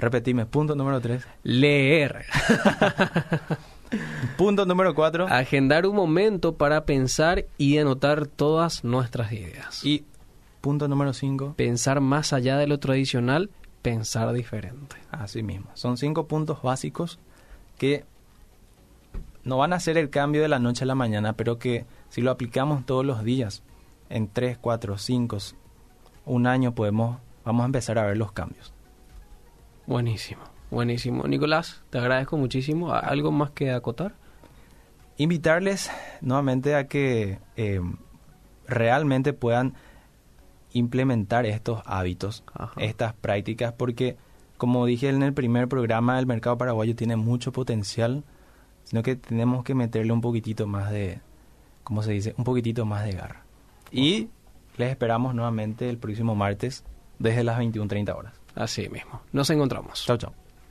Repetime. 0.01 0.47
Punto 0.47 0.75
número 0.75 0.99
tres. 0.99 1.27
Leer. 1.43 2.25
Punto 4.37 4.65
número 4.65 4.95
cuatro. 4.95 5.27
Agendar 5.27 5.85
un 5.85 5.95
momento 5.95 6.55
para 6.55 6.85
pensar 6.85 7.45
y 7.59 7.77
anotar 7.77 8.25
todas 8.25 8.83
nuestras 8.83 9.31
ideas. 9.31 9.85
Y 9.85 10.05
punto 10.59 10.87
número 10.87 11.13
cinco. 11.13 11.53
Pensar 11.55 12.01
más 12.01 12.33
allá 12.33 12.57
de 12.57 12.65
lo 12.65 12.79
tradicional, 12.79 13.51
pensar 13.83 14.33
diferente. 14.33 14.95
Así 15.11 15.43
mismo. 15.43 15.69
Son 15.75 15.97
cinco 15.97 16.25
puntos 16.27 16.63
básicos 16.63 17.19
que 17.77 18.03
no 19.43 19.57
van 19.57 19.73
a 19.73 19.75
hacer 19.75 19.99
el 19.99 20.09
cambio 20.09 20.41
de 20.41 20.47
la 20.47 20.59
noche 20.59 20.83
a 20.83 20.87
la 20.87 20.95
mañana, 20.95 21.33
pero 21.33 21.59
que 21.59 21.85
si 22.09 22.21
lo 22.21 22.31
aplicamos 22.31 22.85
todos 22.87 23.05
los 23.05 23.23
días, 23.23 23.61
en 24.09 24.27
tres, 24.27 24.57
cuatro, 24.57 24.97
cinco, 24.97 25.37
un 26.25 26.47
año 26.47 26.73
podemos, 26.73 27.19
vamos 27.45 27.63
a 27.63 27.65
empezar 27.65 27.99
a 27.99 28.05
ver 28.05 28.17
los 28.17 28.31
cambios. 28.31 28.73
Buenísimo, 29.91 30.41
buenísimo. 30.69 31.27
Nicolás, 31.27 31.84
te 31.89 31.97
agradezco 31.99 32.38
muchísimo. 32.38 32.93
¿Algo 32.93 33.32
más 33.32 33.51
que 33.51 33.71
acotar? 33.71 34.15
invitarles 35.17 35.91
nuevamente 36.21 36.75
a 36.75 36.88
que 36.88 37.39
eh, 37.56 37.82
realmente 38.67 39.34
puedan 39.34 39.75
implementar 40.73 41.45
estos 41.45 41.82
hábitos, 41.86 42.43
Ajá. 42.54 42.80
estas 42.82 43.13
prácticas, 43.13 43.73
porque 43.73 44.17
como 44.58 44.86
dije 44.86 45.10
en 45.10 45.21
el 45.21 45.34
primer 45.34 45.67
programa, 45.67 46.17
el 46.17 46.25
mercado 46.25 46.58
paraguayo 46.58 46.95
tiene 46.95 47.17
mucho 47.17 47.51
potencial, 47.51 48.23
sino 48.84 49.04
que 49.04 49.15
tenemos 49.15 49.63
que 49.63 49.75
meterle 49.75 50.13
un 50.13 50.21
poquitito 50.21 50.65
más 50.67 50.89
de, 50.89 51.19
¿cómo 51.84 52.01
se 52.01 52.13
dice? 52.13 52.34
Un 52.38 52.43
poquitito 52.43 52.86
más 52.86 53.04
de 53.04 53.12
garra. 53.12 53.43
Y 53.91 54.30
les 54.77 54.89
esperamos 54.89 55.36
nuevamente 55.36 55.89
el 55.89 55.97
próximo 55.97 56.34
martes 56.34 56.84
desde 57.19 57.43
las 57.43 57.60
21.30 57.60 58.15
horas. 58.15 58.40
Así 58.55 58.89
mismo. 58.89 59.21
Nos 59.31 59.49
encontramos. 59.49 60.03
Chao, 60.05 60.17
chao. 60.17 60.33